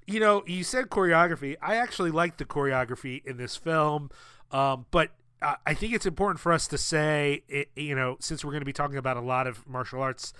[0.06, 1.56] You know, you said choreography.
[1.62, 4.10] I actually like the choreography in this film,
[4.50, 5.10] um, but
[5.40, 8.66] I think it's important for us to say, it, you know, since we're going to
[8.66, 10.32] be talking about a lot of martial arts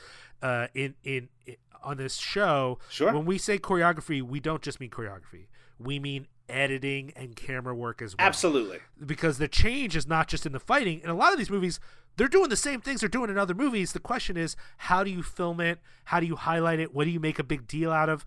[0.42, 3.12] uh, in, in in on this show, Sure.
[3.12, 5.46] when we say choreography, we don't just mean choreography.
[5.78, 8.26] We mean editing and camera work as well.
[8.26, 8.78] Absolutely.
[9.04, 11.00] because the change is not just in the fighting.
[11.04, 11.78] In a lot of these movies,
[12.16, 13.92] they're doing the same things they're doing in other movies.
[13.92, 15.78] The question is, how do you film it?
[16.06, 16.92] How do you highlight it?
[16.92, 18.24] What do you make a big deal out of?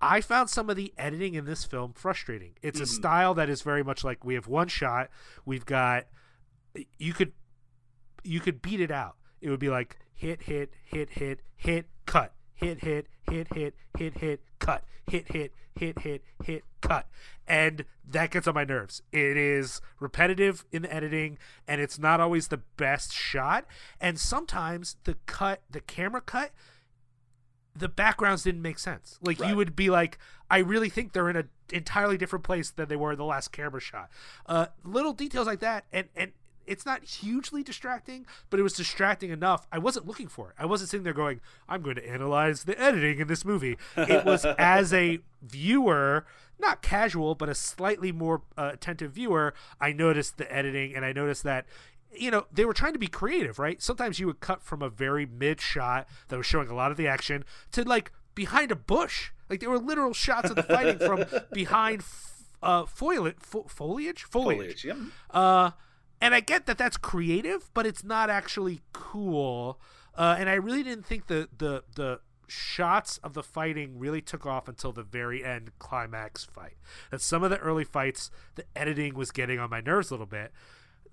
[0.00, 2.54] I found some of the editing in this film frustrating.
[2.62, 5.08] It's a style that is very much like we have one shot,
[5.44, 6.06] we've got
[6.98, 7.32] you could
[8.24, 9.16] you could beat it out.
[9.40, 12.32] It would be like hit hit hit hit hit cut.
[12.54, 14.84] Hit hit hit hit hit hit cut.
[15.08, 17.06] Hit hit hit hit hit cut.
[17.46, 19.00] And that gets on my nerves.
[19.12, 23.64] It is repetitive in the editing and it's not always the best shot
[24.00, 26.50] and sometimes the cut the camera cut
[27.76, 29.18] the backgrounds didn't make sense.
[29.22, 29.50] Like Right.
[29.50, 30.18] you would be like,
[30.50, 33.52] I really think they're in a entirely different place than they were in the last
[33.52, 34.10] camera shot.
[34.46, 36.32] Uh, little details like that, and and
[36.68, 39.66] it's not hugely distracting, but it was distracting enough.
[39.72, 40.54] I wasn't looking for it.
[40.58, 43.76] I wasn't sitting there going, I'm going to analyze the editing in this movie.
[43.96, 46.26] It was as a viewer,
[46.58, 49.54] not casual, but a slightly more uh, attentive viewer.
[49.80, 51.66] I noticed the editing, and I noticed that
[52.10, 53.82] you know, they were trying to be creative, right?
[53.82, 56.96] Sometimes you would cut from a very mid shot that was showing a lot of
[56.96, 59.30] the action to like behind a bush.
[59.50, 64.22] Like there were literal shots of the fighting from behind f- uh, foliage, fo- foliage,
[64.24, 64.58] foliage.
[64.58, 64.84] Foliage.
[64.86, 64.96] Yep.
[65.30, 65.70] Uh,
[66.20, 69.80] and I get that that's creative, but it's not actually cool.
[70.14, 74.46] Uh, and I really didn't think the the the shots of the fighting really took
[74.46, 76.76] off until the very end climax fight.
[77.10, 80.26] That some of the early fights, the editing was getting on my nerves a little
[80.26, 80.52] bit.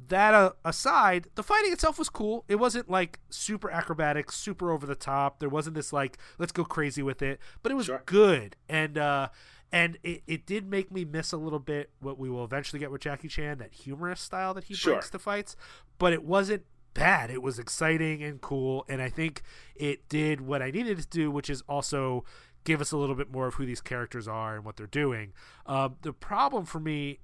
[0.08, 2.44] That uh, aside, the fighting itself was cool.
[2.48, 5.39] It wasn't like super acrobatic, super over the top.
[5.39, 8.02] There wasn't this like let's go crazy with it, but it was Sure.
[8.06, 8.56] good.
[8.68, 9.30] And uh,
[9.76, 12.92] and it, it did make me miss a little bit what we will eventually get
[12.92, 14.94] with Jackie Chan, that humorous style that he Sure.
[14.94, 15.58] brings to fights.
[15.98, 17.30] But it wasn't bad.
[17.30, 19.42] It was exciting and cool, and I think
[19.76, 22.24] it did what I needed to do, which is also
[22.64, 25.34] give us a little bit more of who these characters are and what they're doing.
[25.66, 27.20] Um, the problem for me,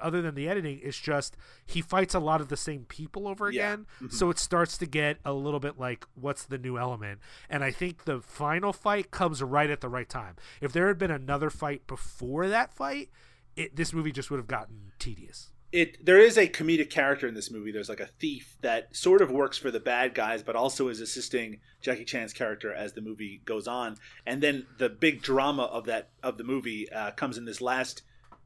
[0.00, 3.50] other than the editing, is just he fights a lot of the same people over
[3.50, 3.72] Yeah.
[3.74, 7.20] again, so it starts to get a little bit like what's the new element.
[7.48, 10.36] And I think the final fight comes right at the right time.
[10.60, 13.10] If there had been another fight before that fight,
[13.56, 15.50] it, this movie just would have gotten tedious.
[15.72, 17.70] it there is a comedic character in this movie.
[17.70, 21.00] There's like a thief that sort of works for the bad guys, but also is
[21.00, 23.96] assisting Jackie Chan's character as the movie goes on.
[24.26, 28.02] And then the big drama of that of the movie uh, comes in this last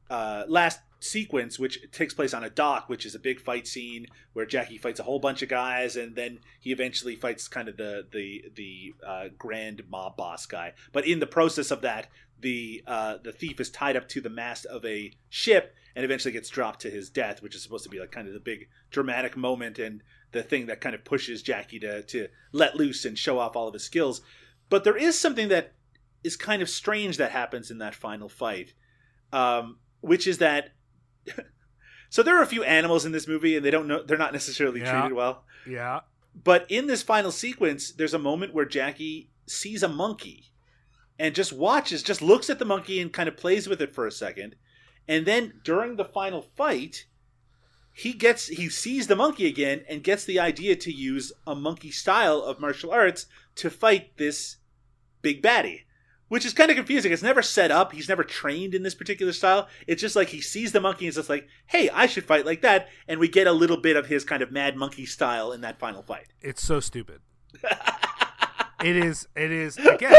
[0.09, 4.07] uh, last sequence, which takes place on a dock, which is a big fight scene
[4.33, 7.77] where Jackie fights a whole bunch of guys, and then he eventually fights kind of
[7.77, 10.73] the the the uh, grand mob boss guy.
[10.91, 12.07] But in the process of that,
[12.39, 16.31] the uh, the thief is tied up to the mast of a ship and eventually
[16.31, 18.67] gets dropped to his death, which is supposed to be like kind of the big
[18.91, 23.17] dramatic moment and the thing that kind of pushes Jackie to to let loose and
[23.17, 24.21] show off all of his skills.
[24.69, 25.73] But there is something that
[26.23, 28.73] is kind of strange that happens in that final fight,
[29.31, 30.71] um, which is that.
[32.09, 34.33] so there are a few animals in this movie, and they don't know they're not
[34.33, 34.91] necessarily Yeah.
[34.91, 35.43] treated well.
[35.67, 36.01] Yeah.
[36.43, 40.51] But in this final sequence, there's a moment where Jackie sees a monkey
[41.17, 44.05] and just watches, just looks at the monkey and kind of plays with it for
[44.05, 44.55] a second.
[45.07, 47.05] And then during the final fight,
[47.93, 51.91] he gets he sees the monkey again and gets the idea to use a monkey
[51.91, 54.57] style of martial arts to fight this
[55.21, 55.83] big baddie
[56.27, 59.31] which is kind of confusing it's never set up he's never trained in this particular
[59.33, 62.25] style it's just like he sees the monkey and is just like hey i should
[62.25, 65.05] fight like that and we get a little bit of his kind of mad monkey
[65.05, 67.21] style in that final fight It's so stupid.
[68.83, 69.27] it is.
[69.35, 70.11] It is again.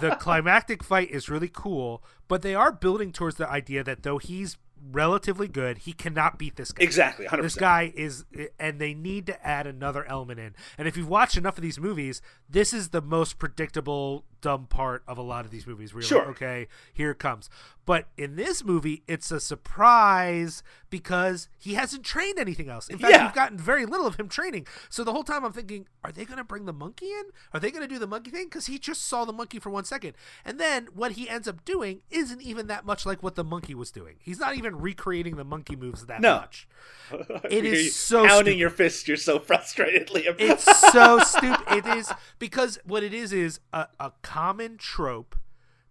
[0.00, 4.18] The climactic fight is really cool, but they are building towards the idea that though
[4.18, 4.56] he's
[4.92, 6.84] relatively good, he cannot beat this guy.
[6.84, 8.24] exactly 100% This guy is,
[8.60, 10.54] and they need to add another element in.
[10.78, 15.02] And if you've watched enough of these movies, this is the most predictable dumb part
[15.06, 15.92] of a lot of these movies.
[15.94, 16.18] Where you're Sure.
[16.20, 17.48] like, okay, here it comes.
[17.86, 22.88] But in this movie, it's a surprise because he hasn't trained anything else.
[22.88, 23.24] In fact, Yeah.
[23.24, 24.66] we've gotten very little of him training.
[24.90, 27.24] So the whole time I'm thinking, are they going to bring the monkey in?
[27.54, 28.44] Are they going to do the monkey thing?
[28.44, 30.14] Because he just saw the monkey for one second.
[30.44, 33.74] And then what he ends up doing isn't even that much like what the monkey
[33.74, 34.16] was doing.
[34.20, 36.36] He's not even recreating the monkey moves that No.
[36.40, 36.68] much.
[37.50, 38.58] It is so pounding stupid.
[38.58, 41.60] your fist you're so frustrated liam It's so stupid.
[41.70, 45.36] It is because what it is is a, a common trope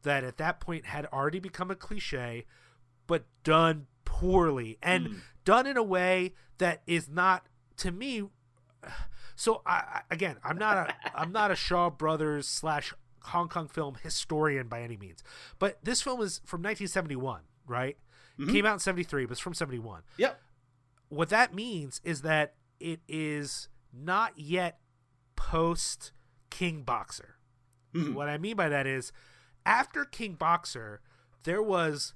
[0.04, 2.46] that at that point had already become a cliche,
[3.08, 5.14] but done poorly and hmm.
[5.46, 7.48] done in a way that is not
[7.78, 8.24] to me.
[9.36, 13.98] So I, again, I'm not a I'm not a Shaw Brothers slash Hong Kong film
[14.02, 15.24] historian by any means,
[15.60, 17.98] but this film is from 1971, right?
[18.40, 18.52] Mm-hmm.
[18.52, 20.40] Came out in 73, but it's from 71 yep
[21.10, 24.80] what that means is that it is not yet
[25.36, 26.12] post
[26.50, 27.37] King Boxer.
[27.98, 28.14] Mhm.
[28.14, 29.12] What I mean by that is
[29.66, 31.02] after King Boxer,
[31.44, 32.14] there was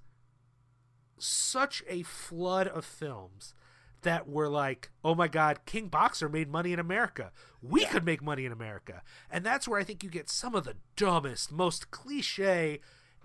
[1.18, 3.54] such a flood of films
[4.02, 7.32] that were like, oh my God, King Boxer made money in America.
[7.62, 9.04] We could make money in America.
[9.30, 12.80] And that's where I think you get some of the dumbest, most cliche,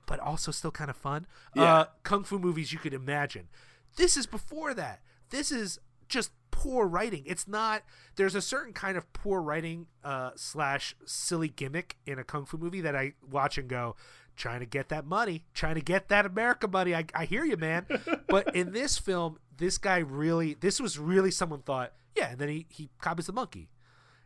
[0.07, 1.63] but also still kind of fun Yeah.
[1.75, 3.49] uh, kung fu movies you could imagine.
[3.97, 5.01] This is before that.
[5.31, 7.23] This is just poor writing.
[7.27, 7.83] It's not.
[8.17, 12.57] There's a certain kind of poor writing uh, slash silly gimmick in a kung fu
[12.57, 13.95] movie that I watch and go,
[14.37, 16.95] trying to get that money, trying to get that America money.
[16.95, 17.87] I, I hear you, man.
[18.29, 22.49] but in this film, this guy really, this was really someone thought, yeah, and then
[22.49, 23.69] he he copies the monkey.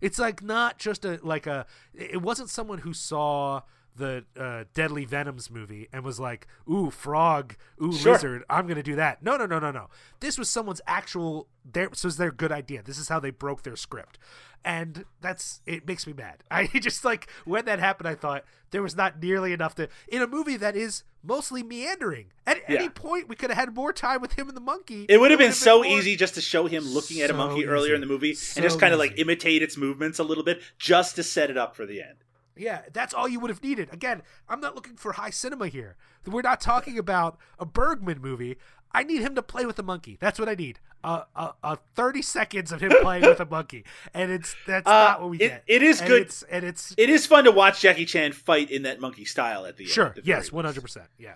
[0.01, 1.66] It's like not just a like a.
[1.93, 3.62] It wasn't someone who saw
[3.96, 8.12] the uh, Deadly Venoms movie and was like, "Ooh, frog, ooh, Sure.
[8.12, 9.88] lizard, I'm gonna do that." No, no, no, no, no.
[10.20, 11.48] This was someone's actual.
[11.64, 12.83] Their this was their good idea.
[12.83, 14.18] This is how they broke their script,
[14.64, 15.87] and that's it.
[15.87, 16.42] Makes me mad.
[16.50, 18.09] I just like when that happened.
[18.09, 22.26] I thought there was not nearly enough to in a movie that is mostly meandering.
[22.46, 22.76] At Yeah.
[22.79, 25.05] any point, we could have had more time with him and the monkey.
[25.09, 27.35] It would have been would've so more- easy just to show him looking at a
[27.35, 30.18] So monkey earlier in the movie So and just kind of like imitate its movements
[30.18, 32.24] a little bit just to set it up for the end.
[32.57, 33.89] Yeah, that's all you would have needed.
[33.93, 35.97] Again, I'm not looking for high cinema here.
[36.27, 38.57] We're not talking about a Bergman movie.
[38.93, 40.19] I need him to play with a monkey.
[40.21, 40.81] That's what I need.
[41.03, 44.91] Uh, uh, uh 30 seconds of him playing with a monkey, and it's that's Uh,
[44.91, 45.65] not what we it- get.
[45.67, 48.71] it is And good- It's, and it's It is fun to watch Jackie Chan fight
[48.71, 49.93] in that monkey style at the end.
[49.93, 50.15] sure.
[50.25, 50.75] Yes, very one least.
[50.75, 51.07] hundred percent.
[51.19, 51.35] Yeah.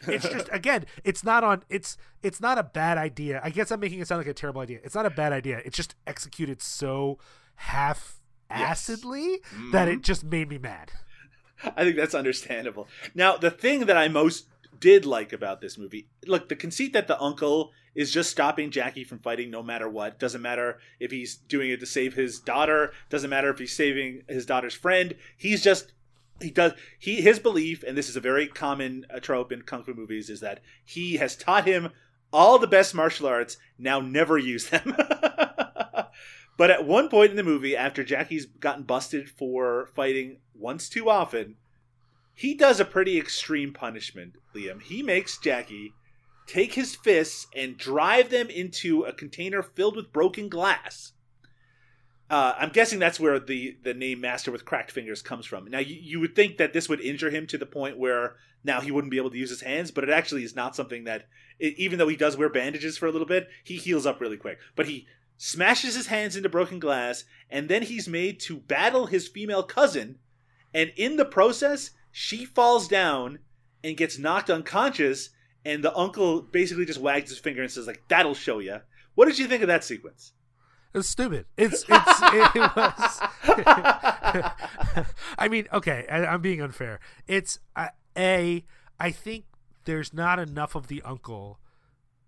[0.06, 1.64] It's just again, it's not on.
[1.68, 3.40] It's it's not a bad idea.
[3.42, 4.78] I guess I'm making it sound like a terrible idea.
[4.84, 5.60] It's not a bad idea.
[5.64, 7.18] It's just executed so
[8.50, 9.38] half-assedly
[9.72, 9.98] that Mm-hmm.
[9.98, 10.92] it just made me mad.
[11.76, 12.86] I think that's understandable.
[13.14, 14.46] Now, the thing that I most
[14.78, 19.02] did like about this movie, look, the conceit that the uncle is just stopping Jackie
[19.02, 20.20] from fighting no matter what.
[20.20, 22.92] Doesn't matter if he's doing it to save his daughter.
[23.10, 25.16] Doesn't matter if he's saving his daughter's friend.
[25.36, 25.92] He's just
[26.40, 29.82] he does he his belief, and this is a very common uh, trope in kung
[29.82, 31.90] fu movies, is that he has taught him
[32.32, 33.56] all the best martial arts.
[33.78, 34.94] Now never use them.
[36.58, 41.08] But at one point in the movie, after Jackie's gotten busted for fighting once too
[41.08, 41.54] often,
[42.34, 44.82] he does a pretty extreme punishment, Liam.
[44.82, 45.94] He makes Jackie
[46.48, 51.12] take his fists and drive them into a container filled with broken glass.
[52.28, 55.66] Uh, I'm guessing that's where the, the name Master with Cracked Fingers comes from.
[55.66, 58.80] Now, you, you would think that this would injure him to the point where now
[58.80, 61.26] he wouldn't be able to use his hands, but it actually is not something that,
[61.58, 64.36] it, even though he does wear bandages for a little bit, he heals up really
[64.36, 64.58] quick.
[64.74, 65.06] But he
[65.38, 70.18] smashes his hands into broken glass, and then he's made to battle his female cousin,
[70.74, 73.38] and in the process, she falls down
[73.82, 75.30] and gets knocked unconscious,
[75.64, 78.80] and the uncle basically just wags his finger and says, like, that'll show you.
[79.14, 80.32] What did you think of that sequence?
[80.94, 81.46] It's stupid.
[81.56, 83.20] It's it's it was.
[85.38, 86.98] I mean, okay, I, I'm being unfair.
[87.26, 88.64] It's uh, a.
[88.98, 89.44] I think
[89.84, 91.60] there's not enough of the uncle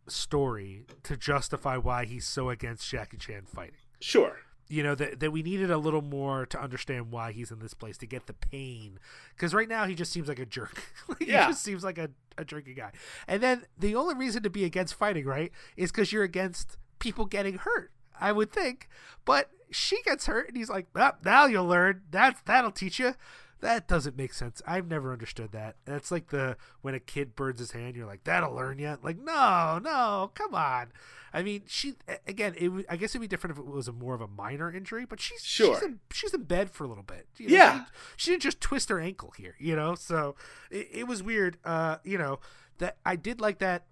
[0.09, 3.75] story to justify why he's so against Jackie Chan fighting.
[4.01, 4.37] Sure.
[4.69, 7.75] you know that that we needed a little more to understand why he's in this
[7.75, 8.99] place to get the pain
[9.35, 11.47] because right now he just seems like a jerk Like, Yeah.
[11.47, 12.93] he just seems like a, a drinking guy
[13.29, 17.25] and then the only reason to be against fighting right is because you're against people
[17.27, 17.91] getting hurt
[18.21, 18.89] i would think
[19.25, 23.15] but she gets hurt and he's like ah, now you'll learn that's that'll teach you
[23.61, 27.59] that doesn't make sense i've never understood that that's like the when a kid burns
[27.59, 30.89] his hand you're like that'll learn you like no no come on
[31.33, 31.95] I mean, she
[32.27, 32.55] again.
[32.59, 35.05] It I guess it'd be different if it was a more of a minor injury,
[35.05, 35.77] but she's Sure.
[35.77, 37.29] she's in, she's in bed for a little bit.
[37.37, 37.85] you know, Yeah.
[38.17, 39.95] she, she didn't just twist her ankle here, you know.
[39.95, 40.35] So
[40.73, 41.59] it, it was weird.
[41.65, 42.41] Uh, you know
[42.79, 43.85] that I did like that.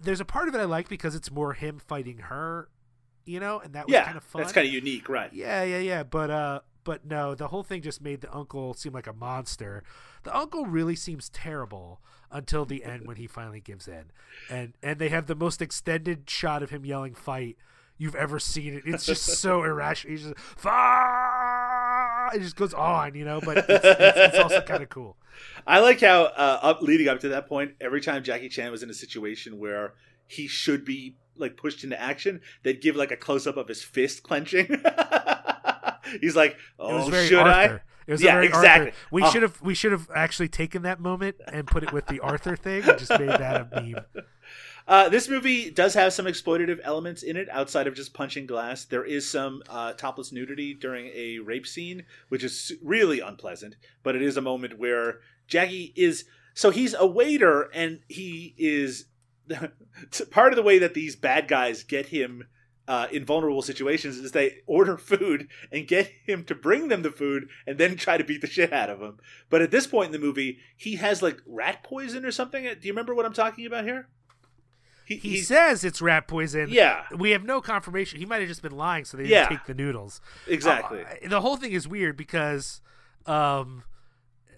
[0.00, 2.70] There's a part of it I like because it's more him fighting her,
[3.26, 4.40] you know, and that was yeah, kind of fun.
[4.40, 5.30] that's kind of unique, right?
[5.30, 6.04] Yeah, yeah, yeah.
[6.04, 9.84] But uh but no, the whole thing just made the uncle seem like a monster.
[10.22, 12.00] The uncle really seems terrible
[12.32, 14.04] until the end when he finally gives in.
[14.48, 17.58] And and they have the most extended shot of him yelling fight
[17.98, 18.84] you've ever seen it.
[18.86, 20.16] It's just so irrational.
[20.16, 22.30] He's just fight.
[22.32, 25.18] It just goes on, you know, but it's, it's, it's also kind of cool.
[25.66, 28.82] I like how uh, up leading up to that point, every time Jackie Chan was
[28.82, 29.92] in a situation where
[30.26, 33.82] he should be like pushed into action, they'd give like a close up of his
[33.82, 34.82] fist clenching.
[36.20, 37.74] He's like, "Oh, should Arthur.
[37.76, 38.86] I?" It was Yeah, very exactly.
[38.88, 38.96] Arthur.
[39.10, 39.30] We Oh.
[39.30, 42.56] should have we should have actually taken that moment and put it with the Arthur
[42.56, 44.04] thing and just made that a meme.
[44.86, 48.86] Uh, this movie does have some exploitative elements in it outside of just punching glass.
[48.86, 53.76] There is some uh, topless nudity during a rape scene, which is really unpleasant.
[54.02, 59.04] But it is a moment where Jackie is so he's a waiter and he is
[60.30, 62.44] part of the way that these bad guys get him
[62.88, 67.10] uh, in vulnerable situations is they order food and get him to bring them the
[67.12, 69.18] food and then try to beat the shit out of him.
[69.50, 72.64] But at this point in the movie, he has like rat poison or something.
[72.64, 74.08] Do you remember what I'm talking about here?
[75.04, 76.68] He he's- says it's rat poison.
[76.70, 78.18] yeah, We have no confirmation.
[78.18, 79.48] He might have just been lying, so they didn't Yeah.
[79.48, 80.20] take the noodles.
[80.46, 81.02] exactly.
[81.04, 82.80] Uh, the whole thing is weird because,
[83.26, 83.84] um,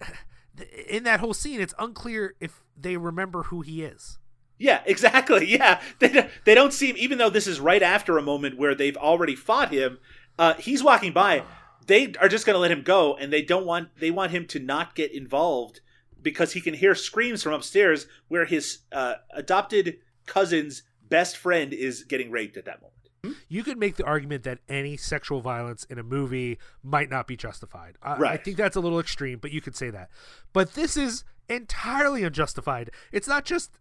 [0.87, 4.19] in that whole scene, it's unclear if they remember who he is.
[4.61, 5.45] Yeah, exactly.
[5.47, 8.75] Yeah, they don't- they don't seem even though this is right after a moment where
[8.75, 9.99] they've already fought him.
[10.39, 11.43] Uh, he's walking by.
[11.87, 14.45] They are just going to let him go, and they don't want they want him
[14.47, 15.81] to not get involved
[16.21, 19.97] because he can hear screams from upstairs where his uh, adopted
[20.27, 23.37] cousin's best friend is getting raped at that moment.
[23.49, 27.35] You could make the argument that any sexual violence in a movie might not be
[27.35, 27.97] justified.
[28.01, 30.09] I, I think that's a little extreme, but you could say that.
[30.53, 32.91] But this is entirely unjustified.
[33.11, 33.71] It's not just.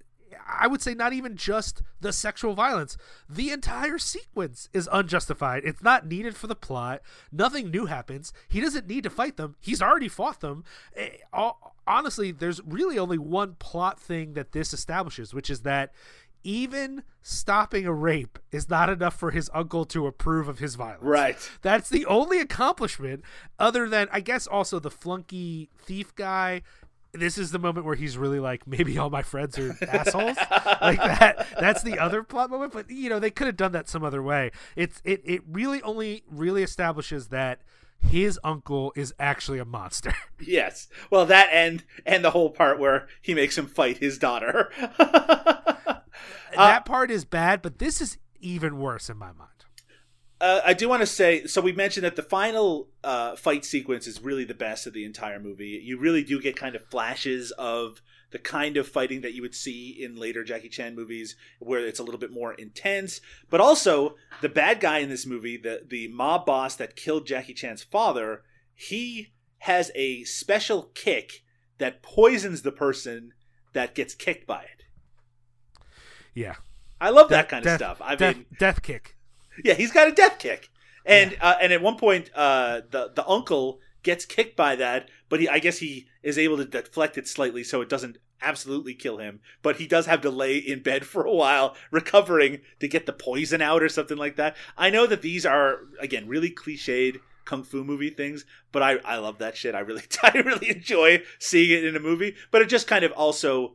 [0.46, 2.96] I would say not even just the sexual violence.
[3.28, 5.62] The entire sequence is unjustified.
[5.64, 7.00] It's not needed for the plot.
[7.32, 8.32] Nothing new happens.
[8.48, 9.56] He doesn't need to fight them.
[9.60, 10.64] He's already fought them.
[10.96, 15.92] Eh, all- Honestly, there's really only one plot thing that this establishes, which is that
[16.44, 21.02] even stopping a rape is not enough for his uncle to approve of his violence.
[21.02, 21.50] Right.
[21.62, 23.24] That's the only accomplishment,
[23.58, 26.62] other than I guess also the flunky thief guy.
[27.12, 30.36] This is the moment where he's really like, maybe all my friends are assholes,
[30.80, 31.46] like that.
[31.58, 32.72] That's the other plot moment.
[32.72, 34.52] But you know, they could have done that some other way.
[34.76, 37.62] It's it it really only really establishes that
[38.02, 40.14] his uncle is actually a monster.
[40.42, 40.88] Yes.
[41.10, 44.72] Well, that and and the whole part where he makes him fight his daughter.
[44.98, 46.02] that
[46.56, 49.59] uh, part is bad, but this is even worse in my mind.
[50.40, 51.60] Uh, I do want to say so.
[51.60, 55.38] We mentioned that the final uh, fight sequence is really the best of the entire
[55.38, 55.80] movie.
[55.84, 59.54] You really do get kind of flashes of the kind of fighting that you would
[59.54, 63.20] see in later Jackie Chan movies, where it's a little bit more intense.
[63.50, 67.54] But also, the bad guy in this movie, the the mob boss that killed Jackie
[67.54, 68.42] Chan's father,
[68.74, 71.44] he has a special kick
[71.76, 73.32] that poisons the person
[73.74, 74.84] that gets kicked by it.
[76.34, 76.54] Yeah,
[76.98, 78.00] I love that kind of death- stuff.
[78.00, 79.16] I death, mean, death kick.
[79.64, 80.68] Yeah, he's got a death kick,
[81.04, 85.40] and uh, and at one point, uh, the the uncle gets kicked by that, but
[85.40, 89.18] he, I guess he is able to deflect it slightly so it doesn't absolutely kill
[89.18, 89.40] him.
[89.62, 93.12] But he does have to lay in bed for a while, recovering to get the
[93.12, 94.56] poison out or something like that.
[94.76, 99.16] I know that these are again really cliched kung fu movie things, but I I
[99.16, 99.74] love that shit.
[99.74, 103.12] I really I really enjoy seeing it in a movie, but it just kind of
[103.12, 103.74] also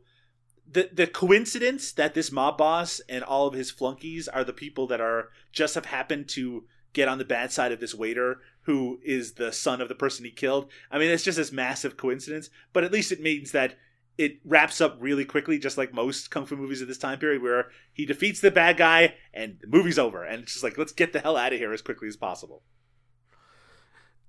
[0.75, 4.85] the the coincidence that this mob boss and all of his flunkies are the people
[4.87, 8.99] that are just have happened to get on the bad side of this waiter who
[9.03, 10.69] is the son of the person he killed.
[10.91, 13.75] I mean, it's just this massive coincidence, but at least it means that
[14.17, 17.41] it wraps up really quickly, just like most kung fu movies of this time period,
[17.41, 20.91] where he defeats the bad guy and the movie's over, and it's just like let's
[20.91, 22.63] get the hell out of here as quickly as possible.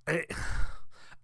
[0.07, 0.25] I,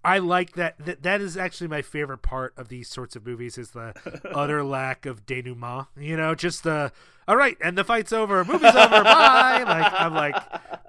[0.04, 1.02] I like that, that.
[1.02, 3.94] That is actually my favorite part of these sorts of movies is the
[4.34, 5.86] utter lack of denouement.
[5.96, 6.92] You know, just the
[7.28, 9.62] all right, and the fight's over, movie's over, bye.
[9.64, 10.36] Like I'm like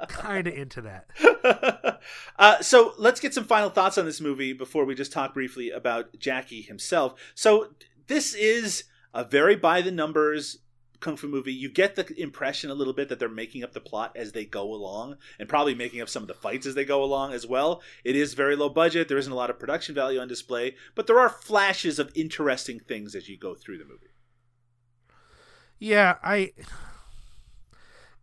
[0.08, 2.02] kind of into that.
[2.40, 5.70] uh, so let's get some final thoughts on this movie before we just talk briefly
[5.70, 7.14] about Jackie himself.
[7.36, 7.70] So
[8.08, 10.60] this is a very by the numbers
[11.04, 11.54] kung fu movie.
[11.54, 14.46] You get the impression a little bit that they're making up the plot as they
[14.46, 17.46] go along, and probably making up some of the fights as they go along as
[17.46, 17.82] well.
[18.04, 19.08] It is very low budget.
[19.08, 22.80] There isn't a lot of production value on display, but there are flashes of interesting
[22.80, 24.08] things as you go through the movie.
[25.78, 26.54] Yeah, I.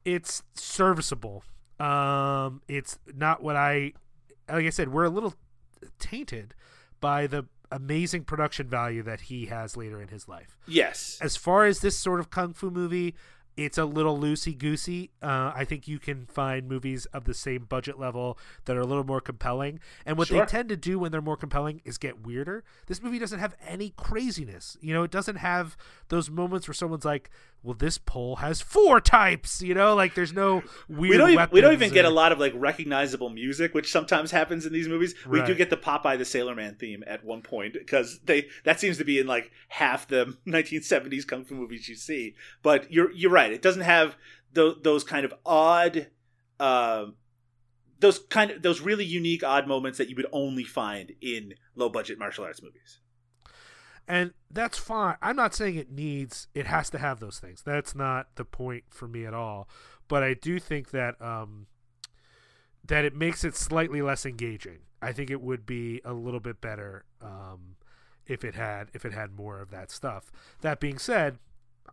[0.05, 1.45] It's serviceable.
[1.79, 3.93] Um, it's not what I.
[4.49, 5.35] Like I said, we're a little
[5.99, 6.55] tainted
[7.01, 10.57] by the amazing production value that he has later in his life.
[10.67, 11.19] Yes.
[11.21, 13.15] As far as this sort of kung fu movie,
[13.57, 15.11] it's a little loosey goosey.
[15.23, 18.87] Uh, I think you can find movies of the same budget level that are a
[18.87, 19.81] little more compelling.
[20.07, 20.41] And what Sure.
[20.41, 22.65] they tend to do when they're more compelling is get weirder.
[22.87, 24.79] This movie doesn't have any craziness.
[24.81, 25.77] You know, it doesn't have
[26.09, 27.31] those moments where someone's like,
[27.63, 31.11] "Well, this pole has four types." You know, like there's no weird.
[31.11, 34.31] we don't even, we don't even get a lot of like recognizable music, which sometimes
[34.31, 35.15] happens in these movies.
[35.27, 38.81] We do get the Popeye the Sailor Man theme at one point because they that
[38.81, 42.35] seems to be in like half the 1970s kung fu movies you see.
[42.63, 44.17] But you're you're right; it doesn't have
[44.53, 46.09] those those kind of odd.
[46.59, 47.15] um
[48.01, 51.89] those kind of those really unique odd moments that you would only find in low
[51.91, 52.99] budget martial arts movies.
[54.11, 55.15] And that's fine.
[55.23, 57.63] I'm not saying it needs it has to have those things.
[57.65, 59.69] That's not the point for me at all.
[60.09, 61.69] But I do think that um
[62.85, 64.81] that it makes it slightly less engaging.
[65.01, 67.77] I think it would be a little bit better um
[68.27, 70.33] if it had if it had more of that stuff.
[70.61, 71.39] That being said,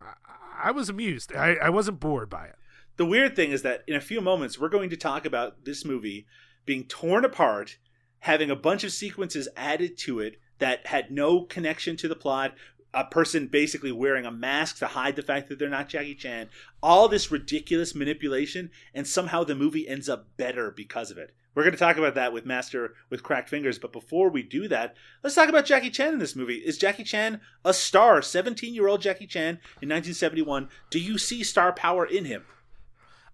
[0.01, 1.35] I, I was amused.
[1.35, 2.55] I, I wasn't bored by it.
[2.95, 5.85] The weird thing is that in a few moments we're going to talk about this
[5.85, 6.25] movie
[6.65, 7.77] being torn apart,
[8.21, 12.53] having a bunch of sequences added to it that had no connection to the plot.
[12.93, 16.49] A person basically wearing a mask to hide the fact that they're not Jackie Chan.
[16.81, 21.35] All this ridiculous manipulation, and somehow the movie ends up better because of it.
[21.57, 24.67] We're going to talk about that with Master with Cracked Fingers, but before we do
[24.67, 26.57] that, let's talk about Jackie Chan in this movie.
[26.57, 28.21] Is Jackie Chan a star?
[28.21, 30.69] 17 year old Jackie Chan in 1971.
[30.91, 32.45] Do you see star power in him?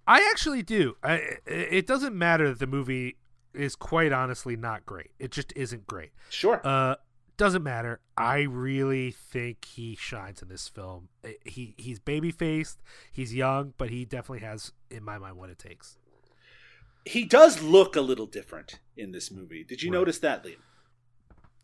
[0.07, 0.95] I actually do.
[1.03, 3.17] I, it doesn't matter that the movie
[3.53, 5.11] is quite honestly not great.
[5.19, 6.11] It just isn't great.
[6.30, 6.61] Sure.
[6.63, 6.95] Uh,
[7.38, 7.99] doesn't matter.
[8.17, 11.09] I really think he shines in this film.
[11.23, 12.81] Uh, He he's baby faced.
[13.11, 15.97] He's young, but he definitely has, in my mind, what it takes.
[17.05, 19.63] he does look a little different in this movie.
[19.63, 19.99] Did you Right.
[19.99, 20.55] notice that, Liam?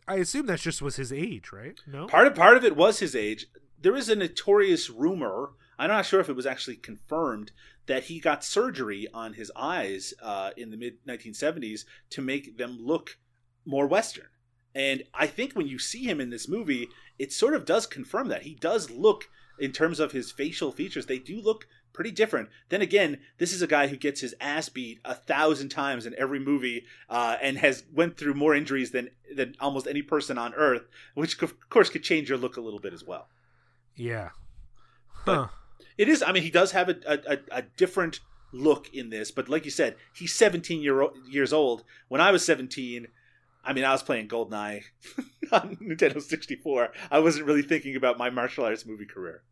[0.07, 1.79] I assume that just was his age, right?
[1.87, 2.07] No.
[2.07, 3.45] Part of part of it was his age.
[3.81, 5.51] There is a notorious rumor.
[5.77, 7.53] I'm not sure if it was actually confirmed
[7.85, 12.77] that he got surgery on his eyes uh, in the mid 1970s to make them
[12.81, 13.17] look
[13.65, 14.27] more Western.
[14.75, 18.27] And I think when you see him in this movie, it sort of does confirm
[18.29, 22.49] that he does look, in terms of his facial features, they do look pretty different.
[22.69, 26.15] Then again, this is a guy who gets his ass beat a thousand times in
[26.17, 30.53] every movie, uh, and has went through more injuries than than almost any person on
[30.53, 33.27] Earth, which of course could change your look a little bit as well.
[33.95, 34.29] Yeah.
[35.25, 35.49] But-
[35.97, 36.23] It is.
[36.23, 38.21] I mean, he does have a a, a, different
[38.53, 41.83] look in this, but like you said, he's 17 year years old.
[42.07, 43.07] When I was 17,
[43.63, 44.83] I mean, I was playing GoldenEye
[45.51, 46.89] on Nintendo 64.
[47.11, 49.43] I wasn't really thinking about my martial arts movie career.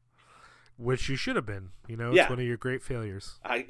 [0.77, 1.69] Which you should have been.
[1.87, 2.29] You know, it's Yeah.
[2.29, 3.39] one of your great failures.
[3.43, 3.65] I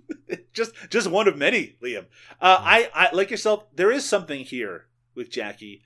[0.54, 2.06] just just one of many, Liam.
[2.40, 3.64] Uh, I, I like yourself.
[3.74, 5.82] There is something here with Jackie.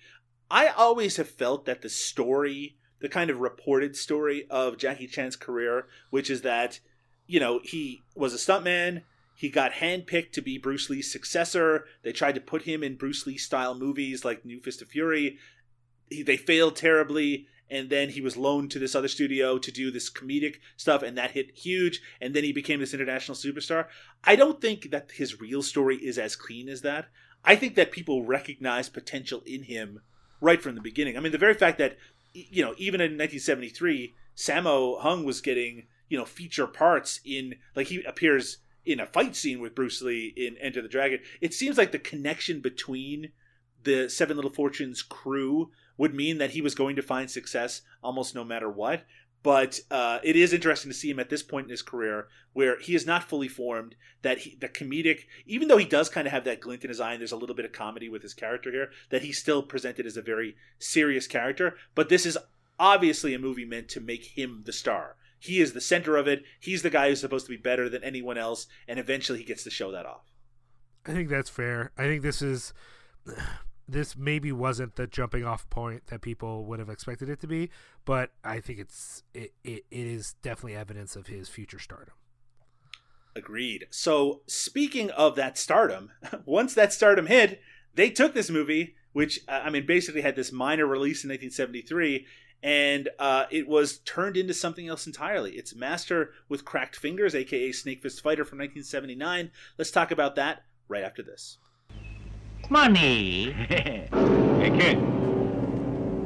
[0.51, 5.37] I always have felt that the story, the kind of reported story of Jackie Chan's
[5.37, 6.79] career, which is that
[7.27, 9.03] you know he was a stuntman.
[9.41, 11.87] He got handpicked to be Bruce Lee's successor.
[12.03, 15.39] They tried to put him in Bruce Lee style movies like New Fist of Fury.
[16.11, 19.91] He, they failed terribly and then he was loaned to this other studio to do
[19.91, 23.87] this comedic stuff and that hit huge and then he became this international superstar
[24.25, 27.07] i don't think that his real story is as clean as that
[27.45, 30.01] i think that people recognize potential in him
[30.41, 31.97] right from the beginning i mean the very fact that
[32.35, 37.87] you know even in 1973 sammo hung was getting you know feature parts in like
[37.87, 41.77] he appears in a fight scene with bruce lee in enter the dragon it seems
[41.77, 43.31] like the connection between
[43.85, 48.35] the seven little fortunes crew would mean that he was going to find success almost
[48.35, 49.05] no matter what.
[49.43, 52.79] But uh, it is interesting to see him at this point in his career where
[52.79, 53.95] he is not fully formed.
[54.23, 57.01] That he, the comedic, even though he does kind of have that glint in his
[57.01, 59.63] eye, and there's a little bit of comedy with his character here, that he's still
[59.63, 61.77] presented as a very serious character.
[61.95, 62.37] But this is
[62.79, 65.17] obviously a movie meant to make him the star.
[65.41, 66.45] He is the center of it.
[66.61, 69.65] He's the guy who's supposed to be better than anyone else, and eventually he gets
[69.65, 70.31] to show that off.
[71.07, 71.93] I think that's fair.
[71.97, 72.73] I think this is
[73.89, 77.71] this maybe wasn't the jumping off point that people would have expected it to be,
[78.05, 82.15] but I think it's it, it, it is definitely evidence of his future stardom.
[83.35, 83.87] Agreed.
[83.91, 86.11] So, speaking of that stardom,
[86.45, 87.61] once that stardom hit,
[87.95, 92.27] they took this movie, which, I mean, basically had this minor release in 1973,
[92.63, 95.53] and uh, it was turned into something else entirely.
[95.53, 99.51] It's Master with Cracked Fingers, aka Snake Fist Fighter from 1979.
[99.79, 101.59] Let's talk about that right after this.
[102.69, 103.53] Money.
[103.53, 104.99] hey, kid.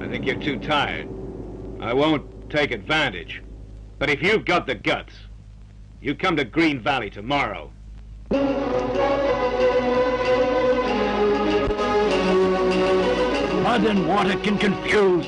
[0.01, 1.09] I think you're too tired.
[1.81, 3.43] I won't take advantage.
[3.99, 5.15] But if you've got the guts,
[6.01, 7.71] you come to Green Valley tomorrow.
[13.63, 15.27] Mud and water can confuse.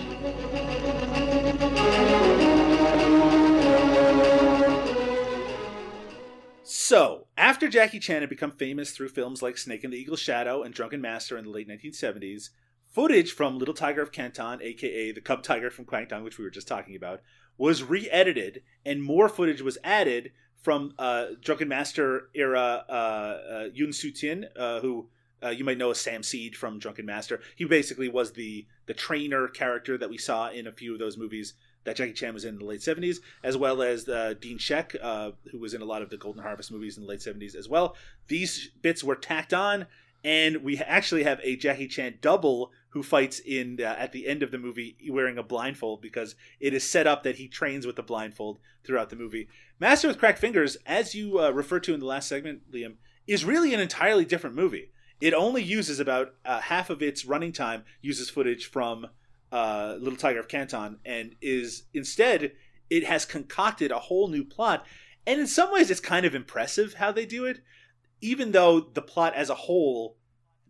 [6.89, 10.63] So, after Jackie Chan had become famous through films like Snake in the Eagle's Shadow
[10.63, 12.51] and Drunken Master in the late 1970s,
[12.87, 16.51] footage from Little Tiger of Canton, aka the Cub Tiger from Kwangtung, which we were
[16.51, 17.23] just talking about,
[17.59, 20.31] was re-edited, and more footage was added
[20.63, 25.09] from uh, Drunken Master era uh, uh, Yuen Siu-tien, uh, who
[25.43, 27.41] uh, you might know as Sam Seed from Drunken Master.
[27.57, 31.19] He basically was the the trainer character that we saw in a few of those
[31.19, 31.55] movies
[31.87, 34.95] that Jackie Chan was in, in the late 70s, as well as uh, Dean Shek,
[35.01, 37.55] uh, who was in a lot of the Golden Harvest movies in the late 70s
[37.55, 37.97] as well.
[38.29, 39.87] These bits were tacked on,
[40.25, 44.43] and we actually have a Jackie Chan double who fights in uh, at the end
[44.43, 47.99] of the movie wearing a blindfold because it is set up that he trains with
[47.99, 49.49] a blindfold throughout the movie.
[49.79, 52.95] Master with Cracked Fingers, as you uh, referred to in the last segment, Liam,
[53.29, 54.91] is really an entirely different movie.
[55.21, 59.07] It only uses about uh, half of its running time uses footage from
[59.53, 62.53] uh, Little Tiger of Canton, and is instead
[62.91, 64.87] it has concocted a whole new plot.
[65.27, 67.61] And in some ways, it's kind of impressive how they do it,
[68.21, 70.17] even though the plot as a whole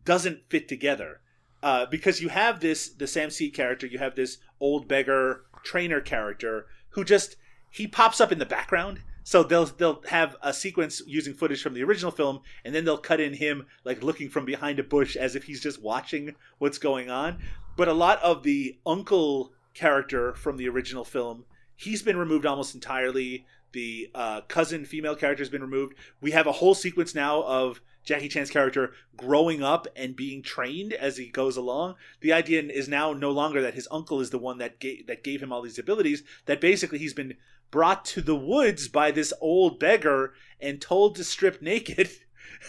[0.05, 1.21] doesn't fit together.
[1.63, 6.01] Uh, because you have this the Sam Seed character, you have this old beggar trainer
[6.01, 7.37] character who just
[7.71, 9.03] he pops up in the background.
[9.25, 12.97] So they'll they'll have a sequence using footage from the original film, and then they'll
[12.97, 16.79] cut in him like looking from behind a bush as if he's just watching what's
[16.79, 17.43] going on.
[17.77, 22.75] But a lot of the uncle character from the original film, he's been removed almost
[22.75, 23.47] entirely.
[23.73, 25.95] The uh, cousin female character has been removed.
[26.21, 30.93] We have a whole sequence now of Jackie Chan's character growing up and being trained
[30.93, 31.97] as he goes along.
[32.21, 35.25] The idea is now no longer that his uncle is the one that gave, that
[35.25, 36.23] gave him all these abilities.
[36.47, 37.35] That basically he's been
[37.71, 42.09] brought to the woods by this old beggar and told to strip naked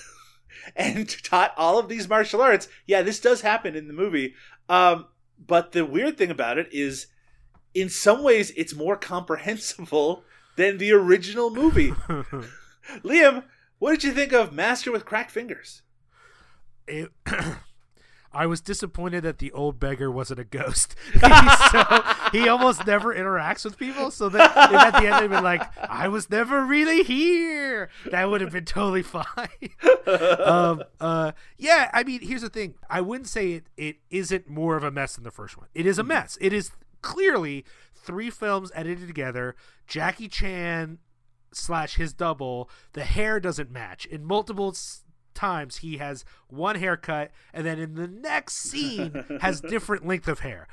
[0.75, 2.67] and taught all of these martial arts.
[2.87, 4.33] Yeah, this does happen in the movie.
[4.69, 5.07] Um,
[5.45, 7.07] but the weird thing about it is,
[7.73, 10.23] in some ways, it's more comprehensible
[10.55, 11.91] than the original movie.
[13.03, 13.43] Liam,
[13.79, 15.83] what did you think of Master with Cracked Fingers?
[16.87, 17.11] It,
[18.37, 20.95] I was disappointed that the old beggar wasn't a ghost.
[21.19, 24.11] so he almost never interacts with people.
[24.11, 28.29] So that if at the end they'd been like, "I was never really here," that
[28.29, 29.25] would have been totally fine.
[30.45, 34.77] um, uh, yeah, I mean, here's the thing: I wouldn't say it it isn't more
[34.77, 35.67] of a mess than the first one.
[35.73, 36.37] It is a mess.
[36.39, 36.69] It is
[37.01, 37.65] clearly
[37.95, 39.55] three films edited together.
[39.87, 40.99] Jackie Chan
[41.51, 42.69] slash his double.
[42.93, 44.75] The hair doesn't match in multiple
[45.37, 50.39] times he has one haircut and then in the next scene has different length of
[50.39, 50.67] hair.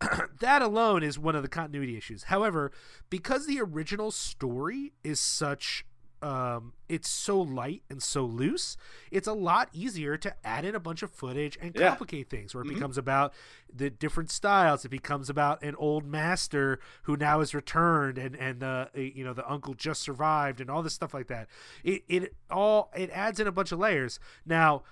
[0.40, 2.24] That alone is one of the continuity issues.
[2.24, 2.72] However
[3.08, 5.84] because the original story is such
[6.22, 8.76] um, it's so light and so loose,
[9.10, 11.88] it's a lot easier to add in a bunch of footage and Yeah.
[11.88, 12.54] complicate things.
[12.54, 12.74] Where it Mhm.
[12.74, 13.34] becomes about
[13.74, 18.60] the different styles, it becomes about an old master who now is returned, and and
[18.60, 21.48] the you know the uncle just survived, and all this stuff like that.
[21.82, 24.18] It it all it adds in a bunch of layers.
[24.46, 24.82] Now.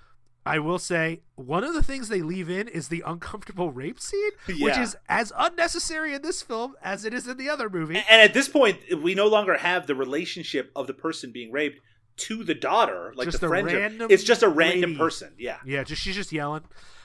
[0.45, 4.31] I will say one of the things they leave in is the uncomfortable rape scene,
[4.59, 7.97] which is as unnecessary in this film as it is in the other movie.
[8.09, 11.79] And at this point, we no longer have the relationship of the person being raped
[12.17, 13.67] to the daughter, like Just the a friend.
[13.67, 14.97] random It's just a random lady.
[14.99, 15.33] person.
[15.37, 15.57] Yeah.
[15.65, 16.63] Yeah, just she's just yelling.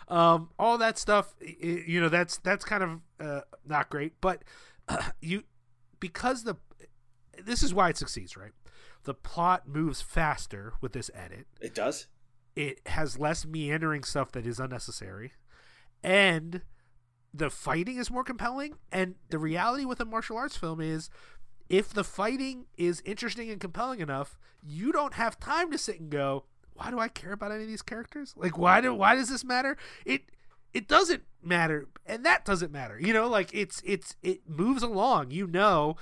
[0.09, 4.15] Um, all that stuff, you know, that's that's kind of uh, not great.
[4.21, 4.45] But
[5.21, 5.45] you,
[6.01, 6.57] because the,
[7.43, 8.53] this is why it succeeds, right?
[9.05, 11.47] The plot moves faster with this edit.
[11.61, 12.07] It does.
[12.57, 15.35] It has less meandering stuff that is unnecessary,
[16.03, 16.63] and
[17.33, 18.79] the fighting is more compelling.
[18.91, 21.11] And the reality with a martial arts film is,
[21.69, 26.09] if the fighting is interesting and compelling enough, you don't have time to sit and
[26.11, 28.33] go, "Why do I care about any of these characters?
[28.37, 29.77] Like, why do why does this matter?"
[30.07, 30.31] It
[30.73, 32.99] it doesn't matter, and that doesn't matter.
[32.99, 35.31] You know, like it's it's it moves along.
[35.31, 35.97] You know.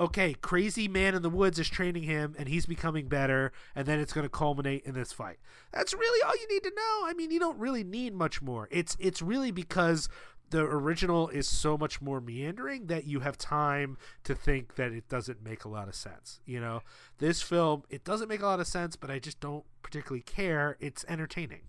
[0.00, 3.98] Okay, crazy man in the woods is training him, and he's becoming better, and then
[3.98, 5.38] it's going to culminate in this fight.
[5.72, 7.02] That's really all you need to know.
[7.04, 8.68] I mean, you don't really need much more.
[8.70, 10.08] It's it's really because
[10.50, 15.08] the original is so much more meandering that you have time to think that it
[15.08, 16.40] doesn't make a lot of sense.
[16.46, 16.82] You know,
[17.18, 20.76] this film it doesn't make a lot of sense, but I just don't particularly care.
[20.80, 21.62] It's entertaining.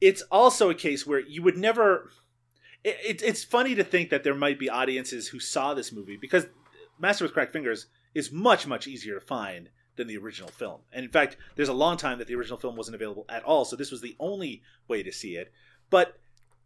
[0.00, 2.10] It's also a case where you would never.
[2.84, 6.18] It, it, it's funny to think that there might be audiences who saw this movie
[6.18, 6.46] because
[6.98, 10.80] Master with Cracked Fingers is much much easier to find than the original film.
[10.92, 13.64] And in fact, there's a long time that the original film wasn't available at all,
[13.64, 15.52] so this was the only way to see it.
[15.90, 16.18] But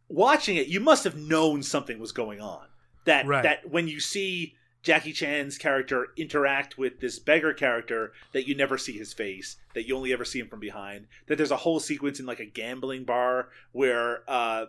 [0.09, 2.67] watching it, you must have known something was going on.
[3.05, 3.43] That Right.
[3.43, 8.79] that when you see Jackie Chan's character interact with this beggar character, that you never
[8.79, 11.07] see his face, that you only ever see him from behind.
[11.27, 14.67] That there's a whole sequence in like a gambling bar where uh,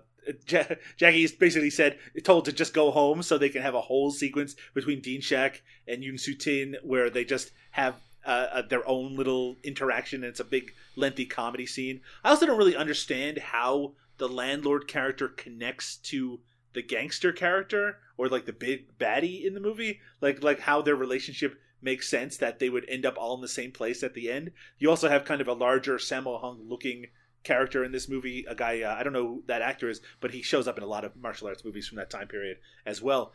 [0.47, 3.81] ja- Jackie is basically said told to just go home so they can have a
[3.81, 7.95] whole sequence between Dean Shek and Yuen Siu-tien where they just have
[8.25, 12.01] uh, uh, their own little interaction and it's a big lengthy comedy scene.
[12.23, 16.41] I also don't really understand how the landlord character connects to
[16.73, 20.95] the gangster character or like the big baddie in the movie like like how their
[20.95, 24.31] relationship makes sense that they would end up all in the same place at the
[24.31, 27.07] end you also have kind of a larger Sammo Hung looking
[27.43, 30.31] character in this movie a guy uh, i don't know who that actor is but
[30.31, 33.01] he shows up in a lot of martial arts movies from that time period as
[33.01, 33.31] well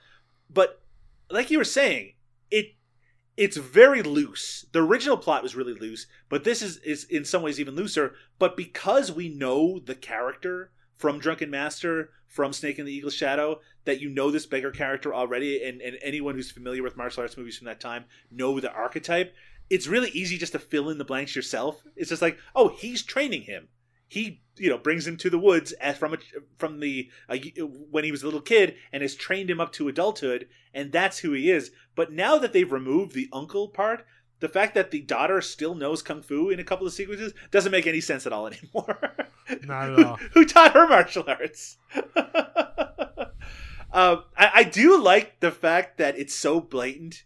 [0.52, 0.82] but
[1.30, 2.12] like you were saying
[2.50, 2.74] it
[3.36, 4.64] it's very loose.
[4.72, 8.14] The original plot was really loose, but this is is in some ways even looser.
[8.38, 13.60] But because we know the character from Drunken Master, from Snake in the Eagle's Shadow,
[13.84, 17.36] that you know this beggar character already, and, and anyone who's familiar with martial arts
[17.36, 19.32] movies from that time know the archetype.
[19.70, 21.84] It's really easy just to fill in the blanks yourself.
[21.94, 23.68] It's just like, oh, he's training him.
[24.08, 26.18] He, you know, brings him to the woods as from a,
[26.58, 27.36] from the uh,
[27.90, 31.20] when he was a little kid and has trained him up to adulthood, and that's
[31.20, 31.70] who he is.
[31.94, 34.04] But now that they've removed the uncle part,
[34.40, 37.72] the fact that the daughter still knows kung fu in a couple of sequences doesn't
[37.72, 39.16] make any sense at all anymore.
[39.62, 40.16] Not at Who- all.
[40.32, 41.78] Who, taught her martial arts?
[43.92, 47.24] um, I, I do like the fact that it's so blatant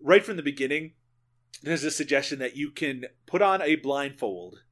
[0.00, 0.92] right from the beginning.
[1.62, 4.62] There's a suggestion that you can put on a blindfold,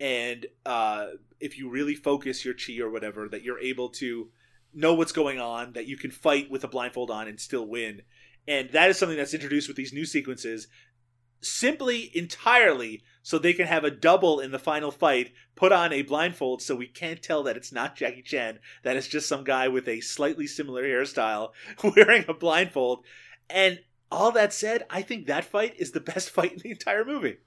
[0.00, 1.06] and uh,
[1.38, 4.30] if you really focus your chi or whatever, that you're able to
[4.74, 8.02] know what's going on, that you can fight with a blindfold on and still win.
[8.48, 10.66] And that is something that's introduced with these new sequences
[11.42, 16.02] simply entirely so they can have a double in the final fight put on a
[16.02, 19.68] blindfold so we can't tell that it's not Jackie Chan that it's just some guy
[19.68, 21.50] with a slightly similar hairstyle
[21.96, 23.04] wearing a blindfold
[23.50, 23.80] and
[24.10, 27.38] all that said I think that fight is the best fight in the entire movie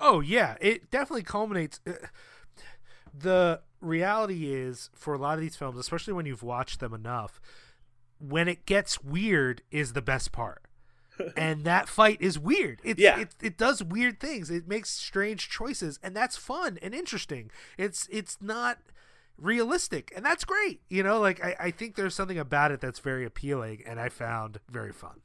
[0.00, 1.80] Oh yeah, it definitely culminates.
[1.86, 1.92] uh,
[3.12, 7.40] The reality is, for a lot of these films, especially when you've watched them enough,
[8.20, 10.62] when it gets weird is the best part.
[11.36, 12.80] And that fight is weird.
[12.84, 13.20] It's, Yeah.
[13.20, 14.50] it it does weird things.
[14.50, 17.50] It makes strange choices, and that's fun and interesting.
[17.76, 18.78] It's it's not
[19.36, 20.80] realistic, and that's great.
[20.88, 24.08] You know, like I, I think there's something about it that's very appealing, and I
[24.08, 25.20] found very fun.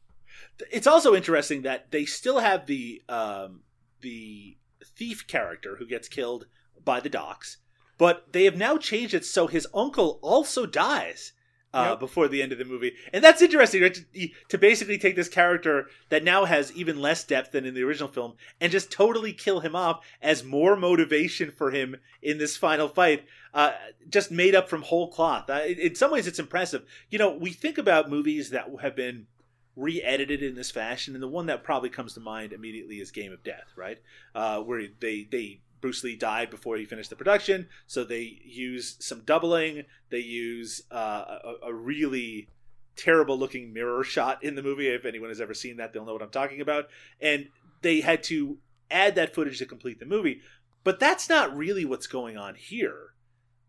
[0.71, 3.61] it's also interesting that they still have the um,
[4.01, 4.57] the
[4.95, 6.45] thief character who gets killed
[6.83, 7.57] by the docks,
[7.97, 11.33] but they have now changed it so his uncle also dies
[11.74, 11.99] uh, Yep.
[11.99, 13.93] before the end of the movie, and that's interesting right?
[14.13, 17.84] to, to basically take this character that now has even less depth than in the
[17.84, 22.55] original film and just totally kill him off as more motivation for him in this
[22.57, 23.26] final fight.
[23.53, 23.71] Uh,
[24.09, 25.49] just made up from whole cloth.
[25.49, 26.84] Uh, in- in some ways, it's impressive.
[27.09, 29.28] You know, we think about movies that have been
[29.76, 33.32] re-edited in this fashion, and the one that probably comes to mind immediately is Game
[33.34, 33.97] of Death, right?
[34.36, 38.95] Uh, where they they Bruce Lee died before he finished the production, so they use
[39.01, 39.84] some doubling.
[40.09, 42.47] They use uh, a, a really
[42.95, 44.88] terrible looking mirror shot in the movie.
[44.88, 46.86] If anyone has ever seen that, they'll know what I'm talking about.
[47.19, 47.49] And
[47.81, 48.59] they had to
[48.89, 50.39] add that footage to complete the movie.
[50.86, 53.13] But that's not really what's going on here.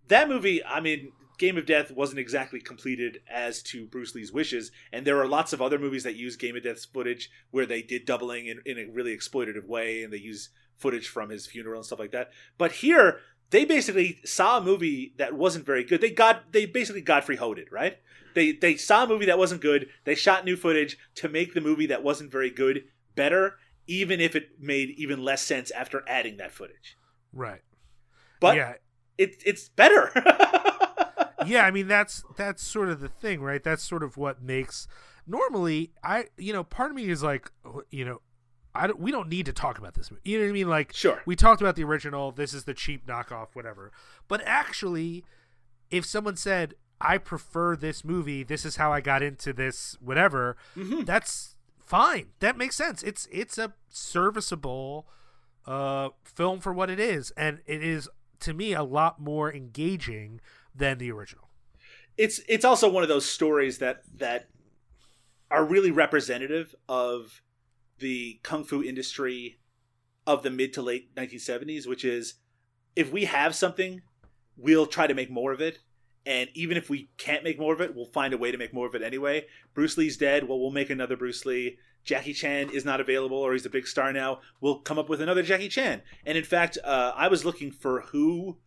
[0.07, 4.71] That movie, I mean, Game of Death wasn't exactly completed as to Bruce Lee's wishes,
[4.93, 7.83] and there are lots of other movies that use Game of Death's footage where they
[7.83, 11.79] did doubling in, in a really exploitative way, and they use footage from his funeral
[11.79, 12.31] and stuff like that.
[12.59, 13.21] But here,
[13.51, 16.01] they basically saw a movie that wasn't very good.
[16.01, 17.99] They got they basically Godfrey Hoed it, right?
[18.35, 19.89] They they saw a movie that wasn't good.
[20.05, 24.35] They shot new footage to make the movie that wasn't very good better, even if
[24.35, 26.97] it made even less sense after adding that footage.
[27.33, 27.63] Right.
[28.41, 28.75] But yeah,
[29.19, 30.11] it it's better.
[31.47, 33.63] yeah, I mean that's that's sort of the thing, right?
[33.63, 34.89] That's sort of what makes
[35.27, 38.21] normally I you know part of me is like oh, you know
[38.75, 40.23] I don't, we don't need to talk about this movie.
[40.25, 40.69] You know what I mean?
[40.69, 41.23] Like Sure.
[41.27, 42.33] we talked about the original.
[42.33, 43.93] This is the cheap knockoff, whatever.
[44.29, 45.25] But actually,
[45.91, 50.57] if someone said I prefer this movie, this is how I got into this, whatever,
[50.77, 51.05] Mm-hmm.
[51.05, 52.29] that's fine.
[52.41, 53.03] That makes sense.
[53.03, 55.07] It's it's a serviceable
[55.67, 58.09] uh, film for what it is, and it is
[58.41, 60.41] to me a lot more engaging
[60.75, 61.49] than the original.
[62.19, 64.49] it's it's also one of those stories that that
[65.51, 67.43] are really representative of
[67.99, 69.59] the kung fu industry
[70.27, 72.35] of the mid to late 1970s which is
[72.97, 74.03] if we have something
[74.57, 75.81] we'll try to make more of it.
[76.27, 78.73] And even if we can't make more of it we'll find a way to make
[78.73, 79.47] more of it anyway.
[79.75, 80.49] Bruce lee's dead.
[80.49, 81.79] Well we'll make another bruce lee.
[82.05, 84.41] Jackie chan is not available or he's a big star now.
[84.61, 86.03] We'll come up with another jackie chan.
[86.25, 88.59] And in fact uh, i was looking for who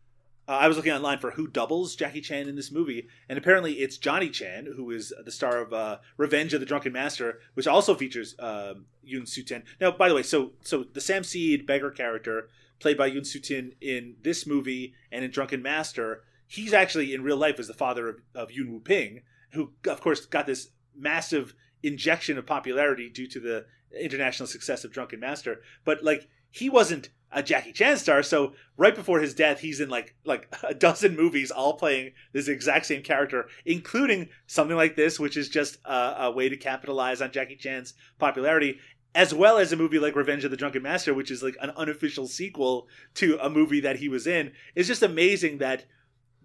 [0.47, 3.73] uh, I was looking online for who doubles Jackie Chan in this movie, and apparently
[3.73, 7.67] it's Johnny Chan, who is the star of uh, Revenge of the Drunken Master, which
[7.67, 9.63] also features um, Yuen Siu-tien.
[9.81, 13.73] Now, by the way, so so the Sam Seed beggar character played by Yuen Siu-tien
[13.81, 18.07] in this movie and in Drunken Master, he's actually in real life is the father
[18.07, 23.39] of, of Yuen Woo-ping, who of course got this massive injection of popularity due to
[23.39, 23.65] the
[23.99, 25.61] international success of Drunken Master.
[25.83, 28.23] But like he wasn't a Jackie Chan star.
[28.23, 32.47] So right before his death, he's in like like a dozen movies, all playing this
[32.47, 37.21] exact same character, including something like this, which is just a, a way to capitalize
[37.21, 38.79] on Jackie Chan's popularity.
[39.15, 41.71] As well as a movie like Revenge of the Drunken Master, which is like an
[41.71, 45.85] unofficial sequel to a movie that he was in, it's just amazing that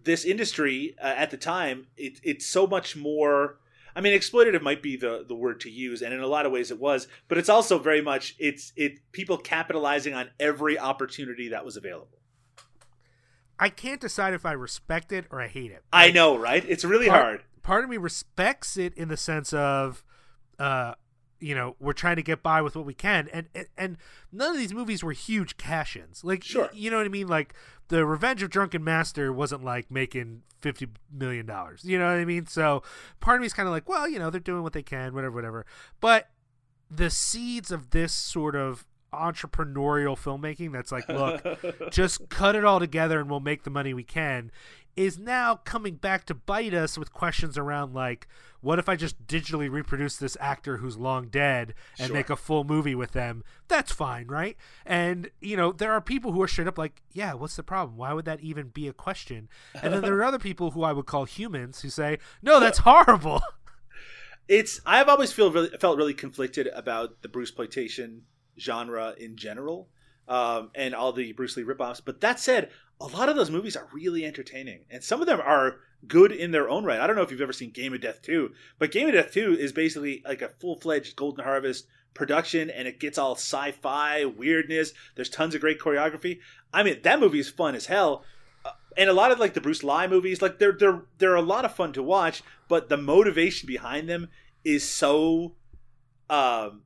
[0.04, 3.58] this industry uh, at the time it, it's so much more
[3.94, 6.52] I mean, exploitative might be the the word to use, and in a lot of
[6.52, 11.48] ways it was, but it's also very much it's it people capitalizing on every opportunity
[11.48, 12.18] that was available.
[13.58, 15.84] I can't decide if I respect it or I hate it.
[15.92, 16.64] I know, right?
[16.66, 17.44] It's really part, hard.
[17.62, 20.02] Part of me respects it in the sense of,
[20.58, 20.94] uh,
[21.42, 23.96] you know, we're trying to get by with what we can, and and, and
[24.30, 26.22] none of these movies were huge cash-ins.
[26.24, 26.70] Like, Sure.
[26.72, 27.26] you know what I mean?
[27.28, 27.54] Like,
[27.88, 31.84] the Revenge of Drunken Master wasn't like making fifty million dollars.
[31.84, 32.46] You know what I mean?
[32.46, 32.82] So
[33.20, 35.14] part of me is kind of like, well, you know, they're doing what they can,
[35.14, 35.66] whatever, whatever.
[36.00, 36.28] But
[36.90, 41.42] the seeds of this sort of entrepreneurial filmmaking that's like, look,
[41.90, 44.50] just cut it all together and we'll make the money we can
[44.94, 48.28] is now coming back to bite us with questions around like
[48.60, 52.14] what if i just digitally reproduce this actor who's long dead and Sure.
[52.14, 53.42] make a full movie with them?
[53.68, 54.54] That's fine right?
[54.84, 57.96] And you know there are people who are straight up like yeah what's the problem?
[57.96, 59.48] Why would that even be a question?
[59.82, 62.78] And then there are other people who i would call humans who say no that's
[62.84, 63.40] horrible.
[64.48, 68.20] It's I've always feel really felt really conflicted about the Bruceploitation
[68.62, 69.88] genre in general,
[70.28, 72.00] um, and all the Bruce Lee ripoffs.
[72.04, 75.40] But that said, a lot of those movies are really entertaining, and some of them
[75.40, 77.00] are good in their own right.
[77.00, 79.32] I don't know if you've ever seen Game of Death 2, but Game of Death
[79.32, 83.72] 2 is basically like a full fledged Golden Harvest production, and it gets all sci
[83.72, 84.92] fi weirdness.
[85.14, 86.38] There's tons of great choreography.
[86.72, 88.24] I mean, that movie is fun as hell.
[88.64, 91.42] Uh, And a lot of like the Bruce Lee movies, like they're they're they're a
[91.42, 94.28] lot of fun to watch, but the motivation behind them
[94.64, 95.56] is so
[96.30, 96.82] um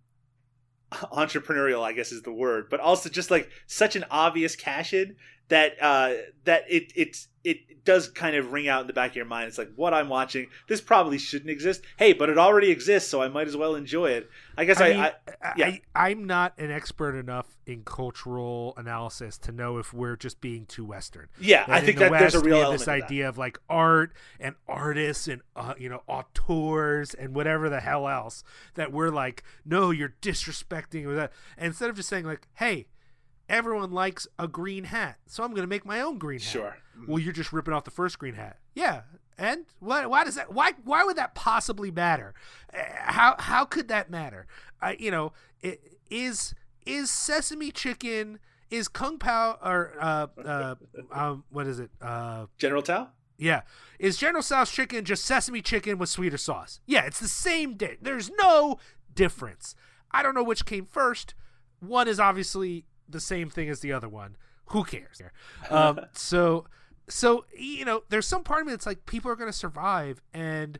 [0.92, 5.16] entrepreneurial i guess is the word but also just like such an obvious cash in
[5.48, 6.12] that uh
[6.44, 9.46] that it it's it does kind of ring out in the back of your mind
[9.46, 13.22] it's like what i'm watching this probably shouldn't exist hey but it already exists so
[13.22, 15.76] i might as well enjoy it i guess i, I, mean, I, I, yeah.
[15.94, 20.66] I, am not an expert enough in cultural analysis to know if we're just being
[20.66, 21.28] too Western.
[21.38, 23.28] yeah That i think the that there's a West, real we have this of idea
[23.28, 28.42] of like art and artists and uh, you know auteurs and whatever the hell else
[28.74, 31.32] that we're like, no, you're disrespecting or that.
[31.56, 32.86] And instead of just saying like, hey,
[33.48, 36.48] everyone likes a green hat, so I'm gonna make my own green hat.
[36.48, 36.76] Sure.
[37.06, 38.58] Well, you're just ripping off the first green hat.
[38.74, 39.02] Yeah.
[39.38, 40.52] And why, why does that?
[40.52, 42.32] Why why would that possibly matter?
[42.72, 44.46] Uh, How how could that matter?
[44.80, 45.32] I you know
[45.62, 45.78] i-
[46.10, 46.54] is
[46.86, 48.38] is sesame chicken
[48.70, 50.74] is kung pao or uh uh
[51.12, 53.60] um what is it uh general tao yeah
[53.98, 56.80] is General Tso's chicken just sesame chicken with sweeter sauce?
[56.86, 57.98] Yeah, it's the same dish.
[58.00, 58.78] There's no
[59.14, 59.74] difference.
[60.10, 61.34] I don't know which came first.
[61.80, 64.36] One is obviously the same thing as the other one.
[64.66, 65.20] Who cares?
[65.70, 66.66] Um, so,
[67.08, 70.20] so you know, there's some part of me that's like people are going to survive,
[70.34, 70.78] and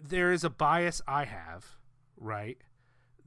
[0.00, 1.76] there is a bias I have,
[2.16, 2.58] right?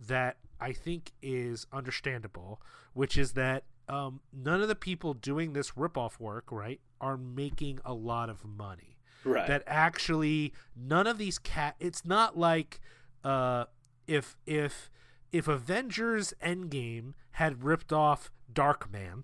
[0.08, 2.62] That I think is understandable,
[2.94, 7.80] which is that um, none of the people doing this ripoff work, right, are making
[7.86, 8.98] a lot of money.
[9.24, 11.76] right That actually none of these cat.
[11.80, 12.80] It's not like
[13.24, 13.66] uh,
[14.08, 14.90] if if
[15.36, 19.24] if Avengers Endgame had ripped off Darkman,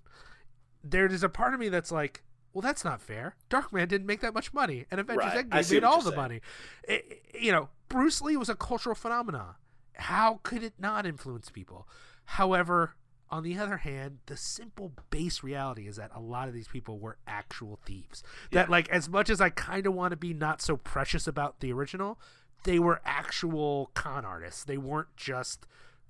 [0.83, 3.35] there is a part of me that's like, well, that's not fair.
[3.49, 5.49] Darkman didn't make that much money, and Avengers Right.
[5.49, 6.15] Endgame made all the saying.
[6.15, 6.41] money.
[6.89, 6.93] I-
[7.33, 9.55] I- you know, Bruce Lee was a cultural phenomenon.
[9.95, 11.87] How could it not influence people?
[12.25, 12.95] However,
[13.29, 16.99] on the other hand, the simple base reality is that a lot of these people
[16.99, 18.23] were actual thieves.
[18.51, 21.61] That like as much as I kind of want to be not so precious about
[21.61, 22.19] the original,
[22.63, 24.63] they were actual con artists.
[24.65, 25.65] They weren't just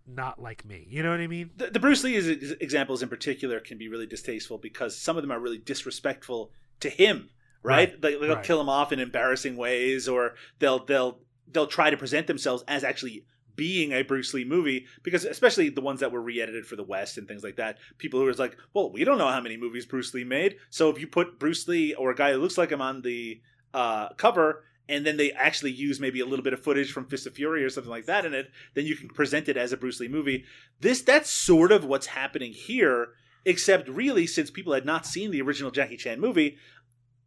[0.07, 0.85] not like me.
[0.89, 1.51] You know what I mean?
[1.57, 5.17] the, the Bruce Lee is, is- examples in particular can be really distasteful because some
[5.17, 7.29] of them are really disrespectful to him,
[7.63, 7.89] right?
[7.91, 8.43] Right, They, they'll right.
[8.43, 11.19] kill him off in embarrassing ways, or they'll they'll
[11.51, 13.25] they'll try to present themselves as actually
[13.55, 17.17] being a Bruce Lee movie because especially the ones that were re-edited for the West
[17.17, 19.85] and things like that, people who was like, well, we don't know how many movies
[19.85, 22.71] Bruce Lee made, so if you put Bruce Lee or a guy who looks like
[22.71, 23.41] him on the
[23.73, 24.63] uh, cover.
[24.91, 27.63] And then they actually use maybe a little bit of footage from Fist of Fury
[27.63, 28.51] or something like that in it.
[28.75, 30.43] Then you can present it as a Bruce Lee movie.
[30.79, 33.09] This that's sort of what's happening here,
[33.45, 36.57] except really since people had not seen the original Jackie Chan movie,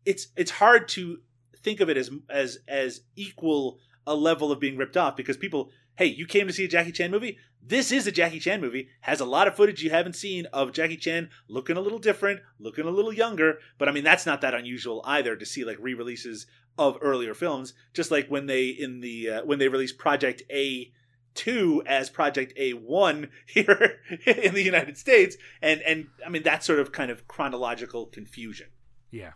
[0.05, 1.19] it's it's hard to
[1.63, 5.71] think of it as as as equal a level of being ripped off because people
[5.97, 8.89] hey you came to see a jackie chan movie this is a jackie chan movie
[9.01, 12.41] has a lot of footage you haven't seen of jackie chan looking a little different
[12.59, 15.79] looking a little younger but i mean that's not that unusual either to see like
[15.81, 16.47] re-releases
[16.79, 20.91] of earlier films just like when they in the uh, when they released project a
[21.35, 26.79] 2 as project a1 here in the united states and and i mean that sort
[26.79, 28.69] of kind of chronological confusion
[29.11, 29.33] Yeah.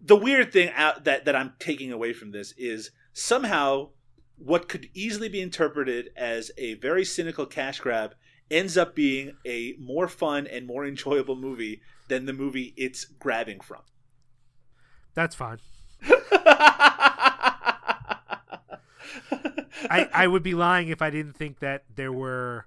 [0.00, 3.90] the weird thing out that that I'm taking away from this is somehow
[4.36, 8.14] what could easily be interpreted as a very cynical cash grab
[8.50, 13.60] ends up being a more fun and more enjoyable movie than the movie it's grabbing
[13.60, 13.82] from.
[15.14, 15.58] That's fine.
[19.90, 22.66] I, I would be lying if I didn't think that there were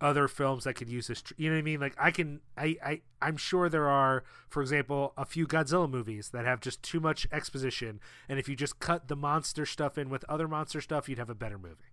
[0.00, 1.22] other films that could use this.
[1.36, 1.80] You know what I mean?
[1.80, 6.30] Like I can, I, I, I'm sure there are, for example, a few Godzilla movies
[6.30, 10.10] that have just too much exposition, and if you just cut the monster stuff in
[10.10, 11.92] with other monster stuff, you'd have a better movie.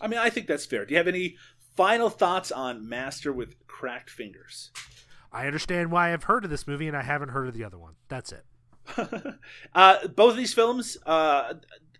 [0.00, 0.84] I mean, I think that's fair.
[0.84, 1.36] Do you have any
[1.76, 4.70] final thoughts on Master with Cracked Fingers?
[5.32, 7.78] I understand why I've heard of this movie and I haven't heard of the other
[7.78, 7.94] one.
[8.08, 8.44] That's it.
[9.74, 11.54] uh, both of these films, uh,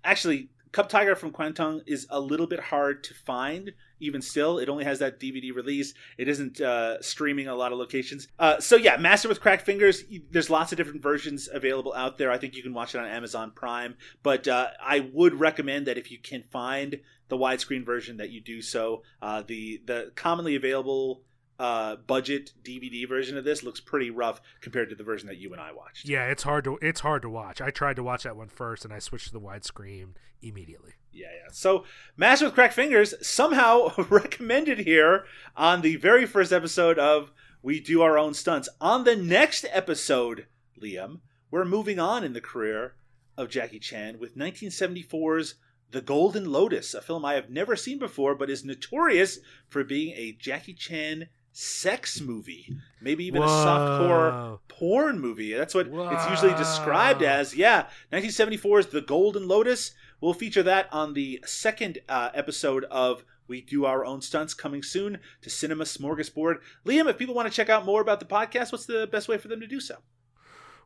[0.05, 3.72] actually, Cub Tiger from Kwangtung is a little bit hard to find.
[4.01, 5.93] Even still, it only has that DVD release.
[6.18, 8.28] It isn't uh, streaming a lot of locations.
[8.39, 10.05] Uh, so yeah, Master with Cracked Fingers.
[10.30, 12.30] There's lots of different versions available out there.
[12.30, 13.97] I think you can watch it on Amazon Prime.
[14.22, 18.41] But uh, I would recommend that if you can find the widescreen version, that you
[18.41, 19.03] do so.
[19.20, 21.22] Uh, the the commonly available
[21.59, 25.52] uh, budget DVD version of this looks pretty rough compared to the version that you
[25.52, 26.09] and I watched.
[26.09, 27.61] Yeah, it's hard to it's hard to watch.
[27.61, 30.92] I tried to watch that one first and I switched to the widescreen immediately.
[31.12, 31.48] Yeah, yeah.
[31.50, 31.84] So,
[32.16, 35.24] Master with Cracked Fingers somehow recommended here
[35.56, 37.32] on the very first episode of
[37.62, 38.68] We Do Our Own Stunts.
[38.80, 40.46] On the next episode,
[40.80, 42.94] Liam, we're moving on in the career
[43.36, 45.54] of Jackie Chan with 1974's
[45.90, 49.38] The Golden Lotus, a film I have never seen before but is notorious
[49.68, 51.28] for being a Jackie Chan
[51.61, 54.61] sex movie, maybe even a softcore Whoa.
[54.68, 55.52] porn movie.
[55.54, 57.56] That's what it's usually described as.
[57.56, 59.90] Yeah, 1974's The Golden Lotus.
[60.20, 64.84] We'll feature that on the second uh, episode of We Do Our Own Stunts coming
[64.84, 66.59] soon to Cinema Smorgasbord.
[66.86, 69.36] Liam, if people want to check out more about the podcast, what's the best way
[69.36, 69.96] for them to do so?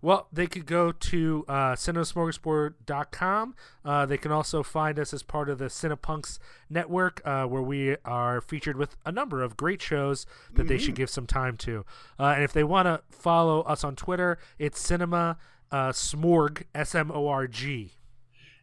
[0.03, 3.55] Well, they could go to uh, cinemasmorgasbord.com.
[3.85, 6.39] Uh, they can also find us as part of the Cinepunks
[6.69, 10.97] network, uh, where we are featured with a number of great shows that they should
[10.97, 11.85] give some time to.
[12.19, 15.39] Uh, and if they want to follow us on Twitter, it's Cinema
[15.71, 17.93] uh, Smorg, S M O R G.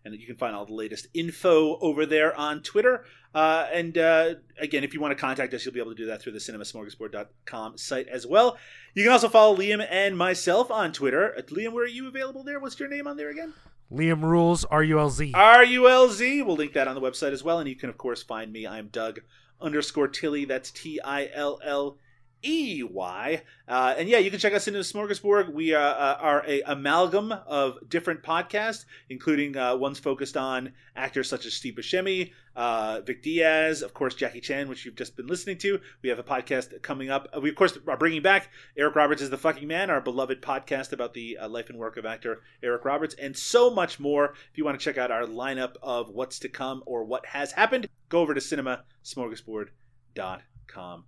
[0.03, 3.05] and you can find all the latest info over there on Twitter.
[3.33, 6.07] Uh, and uh, again, if you want to contact us, you'll be able to do
[6.07, 8.57] that through the cinemasmorgasbord.com site as well.
[8.95, 11.35] You can also follow Liam and myself on Twitter.
[11.37, 12.59] Uh, Liam, where are you available there?
[12.59, 13.53] What's your name on there again?
[13.91, 15.31] Liam Rules, R U L Z.
[15.33, 16.41] R U L Z.
[16.41, 17.59] We'll link that on the website as well.
[17.59, 18.67] And you can, of course, find me.
[18.67, 19.21] I'm Doug
[19.61, 20.45] underscore Tilley.
[20.45, 21.97] That's T I L L
[22.43, 23.41] E Y.
[23.67, 25.53] Uh, and yeah, you can check us into Smorgasbord.
[25.53, 31.29] We uh, uh, are a amalgam of different podcasts, including uh, ones focused on actors
[31.29, 35.27] such as Steve Buscemi, uh, Vic Diaz, of course, Jackie Chan, which you've just been
[35.27, 35.79] listening to.
[36.01, 37.27] We have a podcast coming up.
[37.41, 40.93] We, of course, are bringing back Eric Roberts is the Fucking Man, our beloved podcast
[40.93, 44.33] about the uh, life and work of actor Eric Roberts, and so much more.
[44.51, 47.51] If you want to check out our lineup of what's to come or what has
[47.51, 51.03] happened, go over to cinemasmorgasbord.com.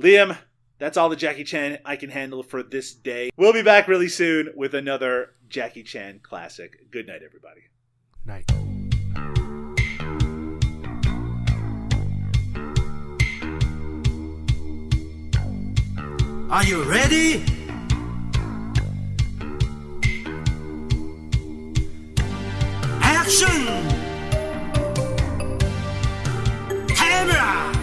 [0.00, 0.38] Liam,
[0.78, 3.30] that's all the Jackie Chan I can handle for this day.
[3.36, 6.90] We'll be back really soon with another Jackie Chan classic.
[6.90, 7.62] Good night, everybody.
[8.24, 8.44] Night.
[16.50, 17.44] Are you ready?
[23.02, 23.66] Action!
[26.88, 27.77] Camera!